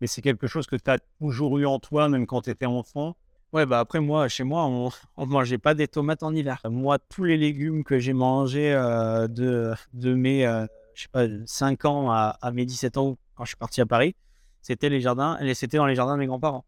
Mais 0.00 0.06
c'est 0.06 0.22
quelque 0.22 0.46
chose 0.46 0.66
que 0.66 0.76
tu 0.76 0.90
as 0.90 0.98
toujours 1.18 1.58
eu 1.58 1.66
en 1.66 1.78
toi, 1.78 2.08
même 2.08 2.26
quand 2.26 2.42
tu 2.42 2.50
étais 2.50 2.66
enfant. 2.66 3.16
Ouais, 3.52 3.66
bah 3.66 3.80
après, 3.80 3.98
moi, 3.98 4.28
chez 4.28 4.44
moi, 4.44 4.64
on 4.64 4.90
ne 5.18 5.26
mangeait 5.26 5.58
pas 5.58 5.74
des 5.74 5.88
tomates 5.88 6.22
en 6.22 6.32
hiver. 6.34 6.60
Moi, 6.70 6.98
tous 7.00 7.24
les 7.24 7.36
légumes 7.36 7.82
que 7.82 7.98
j'ai 7.98 8.12
mangés 8.12 8.72
euh, 8.72 9.26
de, 9.26 9.72
de 9.92 10.14
mes, 10.14 10.46
euh, 10.46 10.66
je 11.00 11.04
sais 11.04 11.08
pas, 11.10 11.26
5 11.46 11.84
ans 11.86 12.10
à, 12.10 12.36
à, 12.42 12.52
mes 12.52 12.66
17 12.66 12.98
ans, 12.98 13.16
quand 13.34 13.44
je 13.44 13.50
suis 13.50 13.56
parti 13.56 13.80
à 13.80 13.86
Paris, 13.86 14.14
c'était 14.60 14.90
les 14.90 15.00
jardins, 15.00 15.38
c'était 15.54 15.78
dans 15.78 15.86
les 15.86 15.94
jardins 15.94 16.14
de 16.14 16.20
mes 16.20 16.26
grands-parents. 16.26 16.64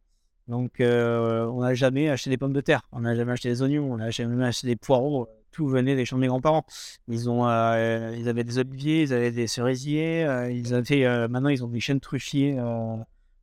Donc, 0.48 0.80
euh, 0.80 1.46
on 1.46 1.60
n'a 1.60 1.74
jamais 1.74 2.08
acheté 2.08 2.30
des 2.30 2.38
pommes 2.38 2.52
de 2.52 2.60
terre, 2.60 2.82
on 2.92 3.00
n'a 3.00 3.14
jamais 3.14 3.32
acheté 3.32 3.50
des 3.50 3.62
oignons, 3.62 3.92
on 3.92 3.98
n'a 3.98 4.10
jamais 4.10 4.44
acheté 4.44 4.66
des 4.66 4.76
poireaux. 4.76 5.28
Tout 5.50 5.68
venait 5.68 5.94
des 5.94 6.06
champs 6.06 6.16
de 6.16 6.22
mes 6.22 6.28
grands-parents. 6.28 6.64
Ils 7.08 7.28
ont, 7.28 7.44
ils 7.44 8.28
avaient 8.28 8.42
des 8.42 8.58
oliviers, 8.58 9.02
ils 9.02 9.12
avaient 9.12 9.30
des 9.30 9.46
cerisiers, 9.46 10.22
ils 10.50 10.72
avaient, 10.72 11.28
maintenant 11.28 11.50
ils 11.50 11.62
ont 11.62 11.68
des 11.68 11.80
chênes 11.80 12.00
truffiers 12.00 12.58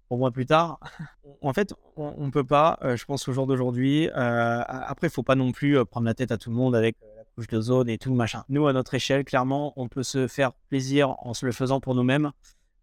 pour 0.10 0.18
moi 0.18 0.32
plus 0.32 0.46
tard. 0.46 0.80
En 1.42 1.54
fait, 1.54 1.74
on 1.96 2.26
ne 2.26 2.32
peut 2.32 2.44
pas, 2.44 2.78
euh, 2.84 2.98
je 2.98 3.06
pense, 3.06 3.26
au 3.30 3.32
jour 3.32 3.48
d'aujourd'hui. 3.48 4.10
Euh, 4.10 4.62
après, 4.68 5.08
il 5.08 5.10
faut 5.10 5.24
pas 5.24 5.36
non 5.36 5.54
plus 5.54 5.78
euh, 5.78 5.86
prendre 5.86 6.06
la 6.06 6.14
tête 6.14 6.34
à 6.34 6.38
tout 6.38 6.50
le 6.50 6.56
monde 6.58 6.76
avec 6.76 6.98
couche 7.40 7.48
de 7.48 7.62
zone 7.62 7.88
et 7.88 7.98
tout, 7.98 8.14
machin. 8.14 8.44
Nous, 8.50 8.68
à 8.68 8.74
notre 8.74 8.94
échelle, 8.94 9.24
clairement, 9.24 9.72
on 9.78 9.88
peut 9.88 10.04
se 10.04 10.28
faire 10.28 10.52
plaisir 10.70 11.16
en 11.20 11.34
se 11.34 11.46
le 11.46 11.54
faisant 11.54 11.80
pour 11.80 11.96
nous-mêmes, 11.96 12.32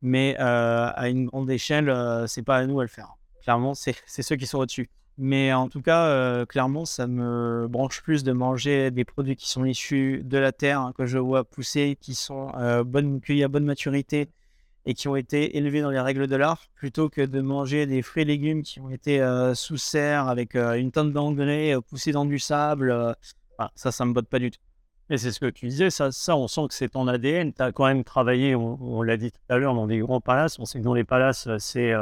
mais 0.00 0.34
à 0.38 1.08
une 1.08 1.26
grande 1.26 1.50
échelle, 1.50 1.92
c'est 2.26 2.42
pas 2.42 2.56
à 2.56 2.66
nous 2.66 2.80
à 2.80 2.84
le 2.84 2.88
faire. 2.88 3.16
Clairement, 3.42 3.74
c'est 3.74 3.94
ceux 4.06 4.36
qui 4.36 4.46
sont 4.46 4.58
au-dessus. 4.58 4.88
Mais 5.18 5.52
en 5.52 5.68
tout 5.68 5.82
cas, 5.82 6.46
clairement, 6.46 6.86
ça 6.86 7.06
me 7.06 7.66
branche 7.68 8.02
plus 8.02 8.24
de 8.24 8.32
manger 8.32 8.90
des 8.90 9.04
produits 9.04 9.36
qui 9.36 9.48
sont 9.48 9.64
issus 9.66 10.22
de 10.24 10.38
la 10.38 10.52
terre, 10.52 10.80
hein, 10.80 10.92
que 10.96 11.04
je 11.04 11.18
vois 11.18 11.44
pousser, 11.44 11.98
qui 12.00 12.14
sont 12.14 12.50
bonnes, 12.86 13.20
cueillis 13.20 13.44
à 13.44 13.48
bonne 13.48 13.64
maturité, 13.64 14.30
et 14.86 14.94
qui 14.94 15.08
ont 15.08 15.16
été 15.16 15.56
élevés 15.56 15.82
dans 15.82 15.90
les 15.90 16.00
règles 16.00 16.28
de 16.28 16.36
l'art, 16.36 16.62
plutôt 16.74 17.08
que 17.08 17.20
de 17.20 17.40
manger 17.40 17.86
des 17.86 18.02
fruits 18.02 18.22
et 18.22 18.24
légumes 18.24 18.62
qui 18.62 18.80
ont 18.80 18.88
été 18.88 19.20
euh, 19.20 19.54
sous 19.54 19.76
serre 19.76 20.28
avec 20.28 20.54
euh, 20.54 20.74
une 20.74 20.92
tonne 20.92 21.12
d'engrais 21.12 21.74
euh, 21.74 21.80
poussés 21.80 22.12
dans 22.12 22.24
du 22.24 22.38
sable. 22.38 23.16
Ça, 23.74 23.92
ça 23.92 24.04
me 24.04 24.12
botte 24.12 24.28
pas 24.28 24.38
du 24.38 24.50
tout. 24.50 24.60
Et 25.08 25.18
c'est 25.18 25.30
ce 25.30 25.38
que 25.38 25.50
tu 25.50 25.68
disais, 25.68 25.90
ça, 25.90 26.36
on 26.36 26.48
sent 26.48 26.62
que 26.68 26.74
c'est 26.74 26.88
ton 26.88 27.06
ADN. 27.06 27.52
Tu 27.52 27.62
as 27.62 27.70
quand 27.72 27.86
même 27.86 28.02
travaillé, 28.02 28.56
on, 28.56 29.02
l'a 29.02 29.16
dit 29.16 29.30
tout 29.30 29.40
à 29.48 29.56
l'heure, 29.56 29.74
dans 29.74 29.86
des 29.86 29.98
grands 29.98 30.20
palaces. 30.20 30.58
On 30.58 30.64
sait 30.64 30.80
que 30.80 30.84
dans 30.84 30.94
les 30.94 31.04
palaces, 31.04 31.48
c'est 31.58 31.94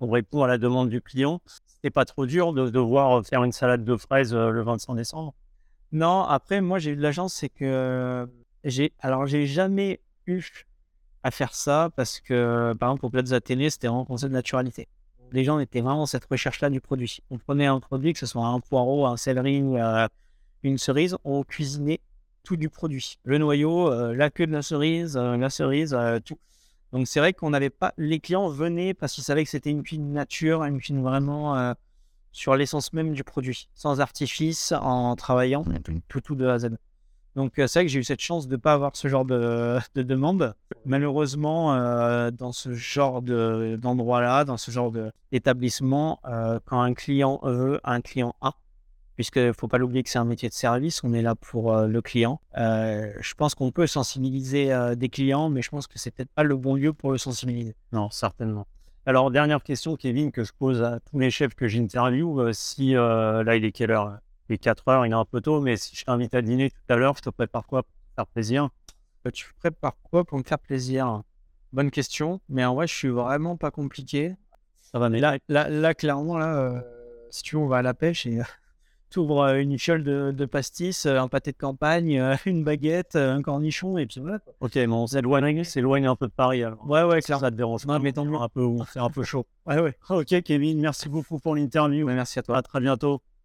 on 0.00 0.08
répond 0.10 0.44
à 0.44 0.46
la 0.46 0.56
demande 0.56 0.88
du 0.88 1.02
client. 1.02 1.40
C'est 1.82 1.90
pas 1.90 2.04
trop 2.06 2.24
dur 2.24 2.54
de 2.54 2.70
devoir 2.70 3.24
faire 3.26 3.44
une 3.44 3.52
salade 3.52 3.84
de 3.84 3.96
fraises 3.96 4.34
le 4.34 4.62
25 4.62 4.94
décembre. 4.94 5.34
Non, 5.92 6.22
après, 6.22 6.60
moi, 6.60 6.78
j'ai 6.78 6.92
eu 6.92 6.96
de 6.96 7.02
la 7.02 7.12
chance, 7.12 7.34
c'est 7.34 7.48
que 7.48 8.28
j'ai, 8.64 8.92
alors, 9.00 9.26
j'ai 9.26 9.46
jamais 9.46 10.00
eu 10.26 10.42
à 11.22 11.30
faire 11.30 11.54
ça 11.54 11.90
parce 11.96 12.20
que, 12.20 12.74
par 12.78 12.90
exemple, 12.90 13.06
au 13.06 13.10
Plaza 13.10 13.36
Athénée, 13.36 13.70
c'était 13.70 13.88
vraiment 13.88 14.04
concept 14.04 14.30
de 14.30 14.36
naturalité. 14.36 14.88
Les 15.32 15.44
gens 15.44 15.58
étaient 15.58 15.80
vraiment 15.80 16.06
cette 16.06 16.24
recherche-là 16.26 16.70
du 16.70 16.80
produit. 16.80 17.20
On 17.30 17.38
prenait 17.38 17.66
un 17.66 17.80
produit, 17.80 18.12
que 18.12 18.18
ce 18.18 18.26
soit 18.26 18.46
un 18.46 18.60
poireau, 18.60 19.06
un 19.06 19.16
céleri, 19.16 19.62
euh, 19.62 20.06
une 20.62 20.78
cerise, 20.78 21.16
on 21.24 21.44
cuisinait 21.44 22.00
tout 22.42 22.56
du 22.56 22.68
produit. 22.68 23.18
Le 23.24 23.38
noyau, 23.38 23.92
euh, 23.92 24.14
la 24.14 24.30
queue 24.30 24.46
de 24.46 24.52
la 24.52 24.62
cerise, 24.62 25.16
euh, 25.16 25.36
la 25.36 25.50
cerise, 25.50 25.96
tout. 26.24 26.38
Donc 26.92 27.06
c'est 27.06 27.20
vrai 27.20 27.32
qu'on 27.32 27.50
n'avait 27.50 27.70
pas. 27.70 27.92
Les 27.98 28.20
clients 28.20 28.48
venaient 28.48 28.94
parce 28.94 29.12
qu'ils 29.12 29.24
savaient 29.24 29.44
que 29.44 29.50
c'était 29.50 29.70
une 29.70 29.82
cuisine 29.82 30.12
nature, 30.12 30.64
une 30.64 30.78
cuisine 30.78 31.02
vraiment 31.02 31.74
sur 32.32 32.56
l'essence 32.56 32.92
même 32.92 33.12
du 33.12 33.24
produit, 33.24 33.68
sans 33.74 34.00
artifice, 34.00 34.72
en 34.72 35.14
travaillant 35.16 35.64
tout, 36.08 36.20
tout 36.20 36.34
de 36.34 36.46
A 36.46 36.54
à 36.54 36.58
Z. 36.58 36.70
Donc 37.38 37.52
c'est 37.54 37.72
vrai 37.72 37.84
que 37.84 37.88
j'ai 37.92 38.00
eu 38.00 38.04
cette 38.04 38.20
chance 38.20 38.48
de 38.48 38.56
ne 38.56 38.60
pas 38.60 38.72
avoir 38.72 38.96
ce 38.96 39.06
genre 39.06 39.24
de, 39.24 39.78
de 39.94 40.02
demande. 40.02 40.54
Malheureusement, 40.84 41.72
euh, 41.72 42.32
dans 42.32 42.50
ce 42.50 42.72
genre 42.72 43.22
d'endroit-là, 43.22 44.44
dans 44.44 44.56
ce 44.56 44.72
genre 44.72 44.92
d'établissement, 45.30 46.18
euh, 46.24 46.58
quand 46.64 46.80
un 46.80 46.94
client 46.94 47.38
veut, 47.44 47.80
un 47.84 48.00
client 48.00 48.34
a, 48.40 48.54
puisqu'il 49.18 49.46
ne 49.46 49.52
faut 49.52 49.66
pas 49.66 49.78
l'oublier 49.78 50.04
que 50.04 50.10
c'est 50.10 50.20
un 50.20 50.24
métier 50.24 50.48
de 50.48 50.54
service, 50.54 51.02
on 51.02 51.12
est 51.12 51.22
là 51.22 51.34
pour 51.34 51.74
euh, 51.74 51.88
le 51.88 52.00
client. 52.00 52.40
je 52.54 53.34
pense 53.34 53.56
qu'on 53.56 53.72
peut 53.72 53.88
sensibiliser 53.88 54.72
des 54.96 55.08
clients, 55.08 55.48
mais 55.48 55.60
je 55.60 55.70
pense 55.70 55.88
que 55.88 55.98
c'est 55.98 56.12
peut-être 56.12 56.30
pas 56.30 56.44
le 56.44 56.56
bon 56.56 56.76
lieu 56.76 56.92
pour 56.92 57.10
le 57.10 57.18
sensibiliser. 57.18 57.74
Non, 57.90 58.10
certainement. 58.10 58.68
Alors, 59.06 59.32
dernière 59.32 59.60
question, 59.64 59.96
Kevin, 59.96 60.30
que 60.30 60.44
je 60.44 60.52
pose 60.56 60.84
à 60.84 61.00
tous 61.00 61.18
les 61.18 61.32
chefs 61.32 61.56
que 61.56 61.66
j'interviewe. 61.66 62.52
si 62.52 62.92
là, 62.92 63.56
il 63.56 63.64
est 63.64 63.72
quelle 63.72 63.90
heure? 63.90 64.18
Les 64.48 64.56
4 64.56 64.86
heures, 64.86 65.04
il 65.04 65.10
est 65.10 65.16
un 65.16 65.24
peu 65.24 65.40
tôt, 65.40 65.60
mais 65.60 65.76
si 65.76 65.96
je 65.96 66.04
t'invite 66.04 66.32
à 66.34 66.40
dîner 66.40 66.70
tout 66.70 66.92
à 66.92 66.94
l'heure, 66.94 67.16
je 67.16 67.22
te 67.22 67.30
prépare 67.30 67.66
quoi 67.66 67.82
pour 67.82 67.92
te 67.92 68.14
faire 68.14 68.26
plaisir? 68.28 68.68
Tu 69.34 69.52
prépares 69.58 69.96
quoi 70.04 70.24
pour 70.24 70.38
me 70.38 70.44
faire 70.44 70.60
plaisir? 70.60 71.22
Bonne 71.72 71.90
question, 71.90 72.40
mais 72.48 72.64
en 72.64 72.76
vrai, 72.76 72.86
je 72.86 72.94
suis 72.94 73.08
vraiment 73.08 73.56
pas 73.56 73.72
compliqué. 73.72 74.36
Ça 74.90 74.98
va, 74.98 75.10
mais 75.10 75.20
là, 75.20 75.38
là, 75.48 75.94
clairement, 75.94 76.38
là, 76.38 76.56
euh, 76.56 76.80
si 77.30 77.42
tu 77.42 77.56
veux, 77.56 77.62
on 77.62 77.66
va 77.66 77.78
à 77.78 77.82
la 77.82 77.92
pêche 77.92 78.24
et 78.24 78.40
tu 79.10 79.18
ouvres 79.20 79.42
euh, 79.42 79.60
une 79.60 79.78
fiole 79.78 80.02
de, 80.02 80.44
pastis, 80.44 81.06
un 81.06 81.28
pâté 81.28 81.52
de 81.52 81.56
campagne, 81.56 82.22
une 82.46 82.64
baguette, 82.64 83.16
un 83.16 83.42
cornichon, 83.42 83.98
et 83.98 84.06
puis 84.06 84.20
voilà. 84.20 84.38
Ok, 84.60 84.74
mais 84.76 84.86
on 84.88 85.06
s'éloigne 85.06 86.06
un 86.06 86.16
peu 86.16 86.26
de 86.26 86.32
Paris 86.32 86.62
alors. 86.62 86.88
Ouais, 86.88 87.02
ouais, 87.02 87.20
clairement. 87.20 87.40
Ça 87.40 87.50
te 87.50 87.56
dérange 87.56 87.86
non, 87.86 87.98
mais 87.98 88.12
tant 88.12 88.42
un 88.42 88.48
peu, 88.48 88.66
c'est 88.92 89.00
un 89.00 89.10
peu 89.10 89.22
chaud. 89.22 89.46
Ouais, 89.66 89.80
ouais. 89.80 89.94
Ok, 90.10 90.42
Kevin, 90.42 90.80
merci 90.80 91.08
beaucoup 91.08 91.38
pour 91.38 91.54
l'interview. 91.54 92.06
merci 92.06 92.38
à 92.38 92.42
toi. 92.42 92.58
À 92.58 92.62
très 92.62 92.80
bientôt. 92.80 93.22